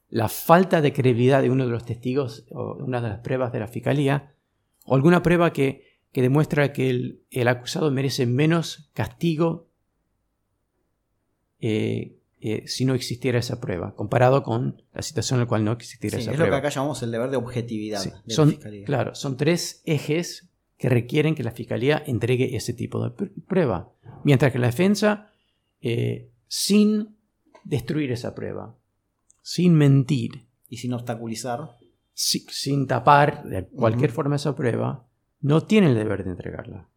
la 0.10 0.30
falta 0.30 0.82
de 0.82 0.94
credibilidad 0.94 1.42
de 1.42 1.52
uno 1.52 1.66
de 1.66 1.72
los 1.72 1.86
testigos 1.86 2.46
o 2.52 2.76
una 2.76 3.02
de 3.02 3.10
las 3.10 3.20
pruebas 3.20 3.52
de 3.52 3.60
la 3.60 3.68
Fiscalía, 3.68 4.34
o 4.86 4.96
alguna 4.96 5.22
prueba 5.22 5.54
que, 5.54 5.86
demuestra 6.14 6.74
que 6.74 7.20
el, 7.30 7.48
acusado 7.48 7.92
merece 7.92 8.26
menos 8.26 8.90
castigo 8.94 9.67
eh, 11.60 12.18
eh, 12.40 12.68
si 12.68 12.86
no 12.86 12.94
existiera 12.94 13.40
esa 13.40 13.60
prueba, 13.60 13.96
comparado 13.96 14.44
con 14.44 14.84
la 14.94 15.02
situación 15.02 15.38
en 15.38 15.46
la 15.46 15.48
cual 15.48 15.66
no 15.66 15.72
existiera 15.72 16.18
esa 16.18 16.32
prueba. 16.32 16.44
Es 16.44 16.50
lo 16.50 16.54
que 16.54 16.58
acá 16.58 16.70
llamamos 16.70 17.02
el 17.02 17.12
deber 17.12 17.32
de 17.32 17.38
objetividad 17.38 18.04
de 18.04 18.34
son, 18.34 18.50
la 18.50 18.54
Fiscalía. 18.54 18.86
Claro, 18.86 19.16
son 19.16 19.38
tres 19.38 19.82
ejes 19.86 20.48
que 20.78 20.88
requieren 20.88 21.34
que 21.34 21.44
la 21.44 21.52
Fiscalía 21.52 22.04
entregue 22.06 22.56
ese 22.56 22.74
tipo 22.74 23.04
de 23.04 23.30
prueba, 23.48 23.92
mientras 24.24 24.52
que 24.52 24.60
la 24.60 24.68
defensa, 24.68 25.32
eh, 25.82 26.30
sin 26.48 27.18
destruir 27.64 28.12
esa 28.12 28.36
prueba, 28.36 28.76
sin 29.42 29.74
mentir. 29.74 30.46
Y 30.70 30.78
sin 30.78 30.94
obstaculizar. 30.94 31.78
sin 32.14 32.88
tapar 32.88 33.44
de 33.46 33.66
cualquier 33.68 34.12
forma 34.12 34.36
esa 34.36 34.56
prueba, 34.56 35.08
no 35.40 35.64
tiene 35.64 35.88
el 35.88 35.96
deber 35.96 36.24
de 36.24 36.32
entregarla. 36.32 36.90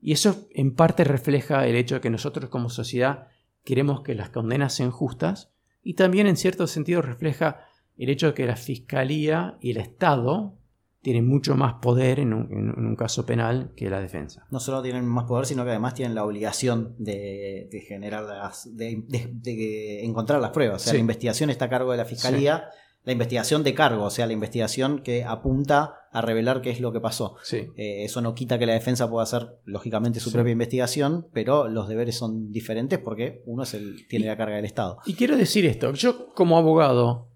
Y 0.00 0.12
eso 0.12 0.48
en 0.50 0.74
parte 0.74 1.04
refleja 1.04 1.66
el 1.66 1.76
hecho 1.76 1.96
de 1.96 2.00
que 2.00 2.10
nosotros 2.10 2.50
como 2.50 2.70
sociedad 2.70 3.28
queremos 3.64 4.02
que 4.02 4.14
las 4.14 4.30
condenas 4.30 4.74
sean 4.74 4.90
justas 4.90 5.50
y 5.82 5.94
también 5.94 6.26
en 6.26 6.36
cierto 6.36 6.66
sentido 6.66 7.02
refleja 7.02 7.66
el 7.96 8.10
hecho 8.10 8.28
de 8.28 8.34
que 8.34 8.46
la 8.46 8.56
Fiscalía 8.56 9.58
y 9.60 9.70
el 9.70 9.78
Estado 9.78 10.54
tienen 11.02 11.28
mucho 11.28 11.54
más 11.54 11.74
poder 11.82 12.18
en 12.18 12.32
un, 12.32 12.96
caso 12.96 13.26
penal 13.26 13.72
que 13.76 13.90
la 13.90 14.00
defensa. 14.00 14.46
No 14.50 14.58
solo 14.58 14.80
tienen 14.80 15.04
más 15.04 15.24
poder, 15.24 15.44
sino 15.44 15.62
que 15.64 15.70
además 15.70 15.92
tienen 15.92 16.14
la 16.14 16.24
obligación 16.24 16.94
de, 16.98 17.68
generar 17.86 18.22
las, 18.24 18.74
de, 18.74 20.02
encontrar 20.02 20.40
las 20.40 20.50
pruebas. 20.50 20.82
O 20.82 20.84
sea, 20.84 20.94
la 20.94 21.00
investigación 21.00 21.50
está 21.50 21.66
a 21.66 21.68
cargo 21.68 21.90
de 21.90 21.98
la 21.98 22.06
Fiscalía 22.06 22.70
la 23.04 23.12
investigación 23.12 23.62
de 23.62 23.74
cargo, 23.74 24.04
o 24.04 24.10
sea, 24.10 24.26
la 24.26 24.32
investigación 24.32 25.00
que 25.00 25.24
apunta 25.24 26.03
a 26.14 26.20
revelar 26.20 26.62
qué 26.62 26.70
es 26.70 26.80
lo 26.80 26.92
que 26.92 27.00
pasó. 27.00 27.34
Sí. 27.42 27.66
Eh, 27.76 28.04
eso 28.04 28.20
no 28.20 28.36
quita 28.36 28.56
que 28.56 28.66
la 28.66 28.74
defensa 28.74 29.10
pueda 29.10 29.24
hacer, 29.24 29.58
lógicamente, 29.64 30.20
su 30.20 30.30
propia 30.30 30.52
investigación, 30.52 31.26
pero 31.32 31.68
los 31.68 31.88
deberes 31.88 32.16
son 32.16 32.52
diferentes 32.52 33.00
porque 33.00 33.42
uno 33.46 33.64
es 33.64 33.74
el, 33.74 34.06
tiene 34.06 34.26
la 34.26 34.36
carga 34.36 34.54
del 34.54 34.64
Estado. 34.64 35.00
Y 35.06 35.14
quiero 35.14 35.36
decir 35.36 35.66
esto, 35.66 35.92
yo 35.92 36.32
como 36.32 36.56
abogado 36.56 37.30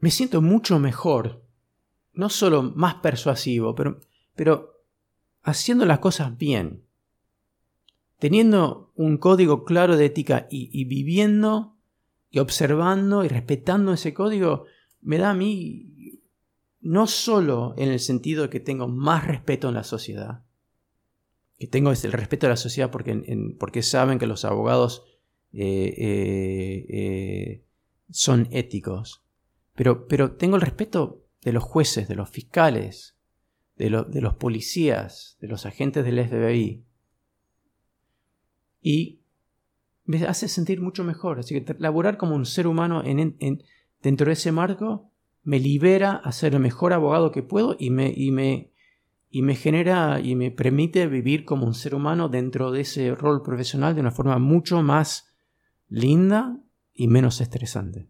me 0.00 0.10
siento 0.10 0.42
mucho 0.42 0.80
mejor, 0.80 1.44
no 2.14 2.28
solo 2.28 2.64
más 2.64 2.96
persuasivo, 2.96 3.76
pero, 3.76 4.00
pero 4.34 4.82
haciendo 5.44 5.86
las 5.86 6.00
cosas 6.00 6.36
bien, 6.36 6.82
teniendo 8.18 8.90
un 8.96 9.18
código 9.18 9.64
claro 9.64 9.96
de 9.96 10.06
ética 10.06 10.48
y, 10.50 10.68
y 10.72 10.84
viviendo 10.84 11.76
y 12.28 12.40
observando 12.40 13.22
y 13.24 13.28
respetando 13.28 13.92
ese 13.92 14.12
código 14.12 14.64
me 15.00 15.18
da 15.18 15.30
a 15.30 15.34
mí 15.34 15.92
no 16.82 17.06
solo 17.06 17.74
en 17.78 17.88
el 17.88 18.00
sentido 18.00 18.42
de 18.42 18.50
que 18.50 18.60
tengo 18.60 18.88
más 18.88 19.26
respeto 19.26 19.68
en 19.68 19.74
la 19.74 19.84
sociedad, 19.84 20.44
que 21.58 21.66
tengo 21.66 21.90
el 21.90 22.12
respeto 22.12 22.46
a 22.46 22.50
la 22.50 22.56
sociedad 22.56 22.90
porque, 22.90 23.54
porque 23.58 23.82
saben 23.82 24.18
que 24.18 24.26
los 24.26 24.44
abogados 24.44 25.04
eh, 25.52 25.94
eh, 25.96 26.86
eh, 26.88 27.64
son 28.10 28.48
éticos, 28.50 29.22
pero, 29.74 30.06
pero 30.08 30.32
tengo 30.32 30.56
el 30.56 30.62
respeto 30.62 31.24
de 31.42 31.52
los 31.52 31.62
jueces, 31.62 32.08
de 32.08 32.16
los 32.16 32.28
fiscales, 32.30 33.16
de, 33.76 34.04
de 34.08 34.20
los 34.20 34.34
policías, 34.34 35.36
de 35.40 35.48
los 35.48 35.64
agentes 35.64 36.04
del 36.04 36.26
FBI. 36.26 36.84
Y 38.80 39.22
me 40.04 40.24
hace 40.26 40.48
sentir 40.48 40.80
mucho 40.80 41.04
mejor. 41.04 41.38
Así 41.38 41.54
que 41.54 41.74
laborar 41.78 42.16
como 42.16 42.34
un 42.34 42.46
ser 42.46 42.66
humano 42.66 43.02
en, 43.04 43.36
dentro 44.02 44.26
de 44.26 44.32
ese 44.32 44.52
marco 44.52 45.11
me 45.42 45.58
libera 45.58 46.12
a 46.12 46.32
ser 46.32 46.54
el 46.54 46.60
mejor 46.60 46.92
abogado 46.92 47.32
que 47.32 47.42
puedo 47.42 47.76
y 47.78 47.90
me, 47.90 48.12
y 48.14 48.30
me, 48.30 48.72
y 49.28 49.42
me 49.42 49.54
genera 49.54 50.20
y 50.20 50.34
me 50.34 50.50
permite 50.50 51.06
vivir 51.06 51.44
como 51.44 51.66
un 51.66 51.74
ser 51.74 51.94
humano 51.94 52.28
dentro 52.28 52.70
de 52.70 52.82
ese 52.82 53.14
rol 53.14 53.42
profesional 53.42 53.94
de 53.94 54.00
una 54.00 54.10
forma 54.10 54.38
mucho 54.38 54.82
más 54.82 55.34
linda 55.88 56.58
y 56.92 57.08
menos 57.08 57.40
estresante. 57.40 58.08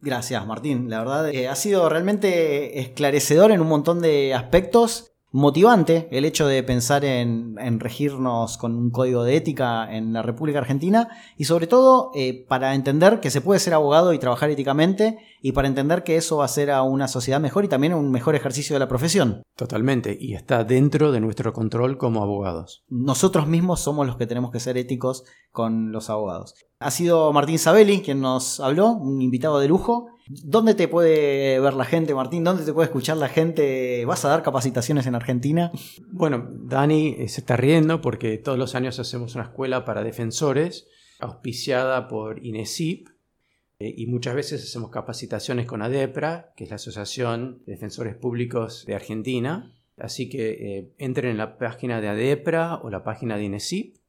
Gracias, 0.00 0.46
Martín. 0.46 0.90
La 0.90 0.98
verdad 0.98 1.30
eh, 1.30 1.48
ha 1.48 1.56
sido 1.56 1.88
realmente 1.88 2.78
esclarecedor 2.80 3.52
en 3.52 3.62
un 3.62 3.68
montón 3.68 4.02
de 4.02 4.34
aspectos 4.34 5.13
motivante 5.34 6.06
el 6.12 6.24
hecho 6.24 6.46
de 6.46 6.62
pensar 6.62 7.04
en, 7.04 7.56
regirnos 7.80 8.56
con 8.56 8.76
un 8.76 8.90
código 8.90 9.24
de 9.24 9.36
ética 9.36 9.92
en 9.92 10.12
la 10.12 10.22
República 10.22 10.60
Argentina 10.60 11.08
y 11.36 11.46
sobre 11.46 11.66
todo 11.66 12.12
eh, 12.14 12.46
para 12.48 12.76
entender 12.76 13.18
que 13.18 13.30
se 13.30 13.40
puede 13.40 13.58
ser 13.58 13.74
abogado 13.74 14.12
y 14.12 14.20
trabajar 14.20 14.50
éticamente 14.50 15.18
y 15.42 15.50
para 15.50 15.66
entender 15.66 16.04
que 16.04 16.16
eso 16.16 16.36
va 16.36 16.44
a 16.44 16.48
ser 16.48 16.70
a 16.70 16.82
una 16.82 17.08
sociedad 17.08 17.40
mejor 17.40 17.64
y 17.64 17.68
también 17.68 17.94
un 17.94 18.12
mejor 18.12 18.36
ejercicio 18.36 18.74
de 18.74 18.80
la 18.80 18.86
profesión. 18.86 19.42
Totalmente, 19.56 20.16
y 20.18 20.34
está 20.34 20.62
dentro 20.62 21.10
de 21.10 21.18
nuestro 21.18 21.52
control 21.52 21.98
como 21.98 22.22
abogados. 22.22 22.84
Nosotros 22.88 23.48
mismos 23.48 23.80
somos 23.80 24.06
los 24.06 24.16
que 24.16 24.28
tenemos 24.28 24.52
que 24.52 24.60
ser 24.60 24.78
éticos 24.78 25.24
con 25.50 25.90
los 25.90 26.10
abogados. 26.10 26.54
Ha 26.84 26.90
sido 26.90 27.32
Martín 27.32 27.58
Sabelli 27.58 28.02
quien 28.02 28.20
nos 28.20 28.60
habló, 28.60 28.90
un 28.90 29.22
invitado 29.22 29.58
de 29.58 29.68
lujo. 29.68 30.08
¿Dónde 30.26 30.74
te 30.74 30.86
puede 30.86 31.58
ver 31.58 31.72
la 31.72 31.86
gente, 31.86 32.14
Martín? 32.14 32.44
¿Dónde 32.44 32.62
te 32.62 32.74
puede 32.74 32.88
escuchar 32.88 33.16
la 33.16 33.30
gente? 33.30 34.04
¿Vas 34.04 34.26
a 34.26 34.28
dar 34.28 34.42
capacitaciones 34.42 35.06
en 35.06 35.14
Argentina? 35.14 35.72
Bueno, 36.12 36.46
Dani 36.50 37.26
se 37.26 37.40
está 37.40 37.56
riendo 37.56 38.02
porque 38.02 38.36
todos 38.36 38.58
los 38.58 38.74
años 38.74 38.98
hacemos 38.98 39.34
una 39.34 39.44
escuela 39.44 39.86
para 39.86 40.04
defensores 40.04 40.86
auspiciada 41.20 42.06
por 42.06 42.44
INESIP 42.44 43.08
eh, 43.78 43.94
y 43.96 44.04
muchas 44.04 44.34
veces 44.34 44.62
hacemos 44.62 44.90
capacitaciones 44.90 45.64
con 45.64 45.80
ADEPRA, 45.80 46.52
que 46.54 46.64
es 46.64 46.70
la 46.70 46.76
Asociación 46.76 47.62
de 47.64 47.72
Defensores 47.72 48.14
Públicos 48.14 48.84
de 48.86 48.94
Argentina. 48.94 49.72
Así 49.96 50.28
que 50.28 50.50
eh, 50.50 50.92
entren 50.98 51.30
en 51.30 51.38
la 51.38 51.56
página 51.56 52.02
de 52.02 52.08
ADEPRA 52.08 52.74
o 52.82 52.90
la 52.90 53.02
página 53.04 53.38
de 53.38 53.44
INESIP 53.44 54.03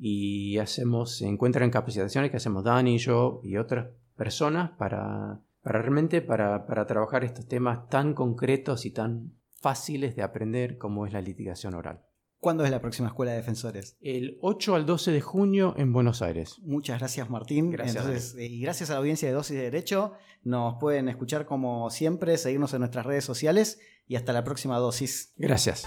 y 0.00 0.58
hacemos, 0.58 1.18
se 1.18 1.28
encuentran 1.28 1.70
capacitaciones 1.70 2.30
que 2.30 2.38
hacemos 2.38 2.64
Dani, 2.64 2.98
yo 2.98 3.40
y 3.44 3.58
otras 3.58 3.88
personas 4.16 4.70
para 4.78 5.42
para 5.62 5.82
realmente 5.82 6.22
para, 6.22 6.64
trabajar 6.86 7.24
estos 7.24 7.46
temas 7.46 7.88
tan 7.88 8.14
concretos 8.14 8.86
y 8.86 8.90
tan 8.90 9.34
fáciles 9.60 10.16
de 10.16 10.22
aprender 10.22 10.78
como 10.78 11.06
es 11.06 11.12
la 11.12 11.20
litigación 11.20 11.74
oral. 11.74 12.02
¿Cuándo 12.38 12.64
es 12.64 12.70
la 12.70 12.80
próxima 12.80 13.08
escuela 13.08 13.32
de 13.32 13.38
defensores? 13.38 13.98
El 14.00 14.38
8 14.40 14.74
al 14.74 14.86
12 14.86 15.12
de 15.12 15.20
junio 15.20 15.74
en 15.76 15.92
Buenos 15.92 16.22
Aires. 16.22 16.58
Muchas 16.62 16.98
gracias, 16.98 17.28
Martín. 17.28 17.70
Gracias. 17.70 18.34
Eh, 18.34 18.46
y 18.46 18.62
gracias 18.62 18.88
a 18.88 18.94
la 18.94 19.00
audiencia 19.00 19.28
de 19.28 19.34
Dosis 19.34 19.56
de 19.56 19.64
Derecho. 19.64 20.14
Nos 20.42 20.76
pueden 20.80 21.10
escuchar 21.10 21.44
como 21.44 21.90
siempre, 21.90 22.38
seguirnos 22.38 22.72
en 22.72 22.80
nuestras 22.80 23.04
redes 23.04 23.24
sociales 23.24 23.78
y 24.06 24.16
hasta 24.16 24.32
la 24.32 24.42
próxima 24.42 24.78
dosis. 24.78 25.34
Gracias. 25.36 25.86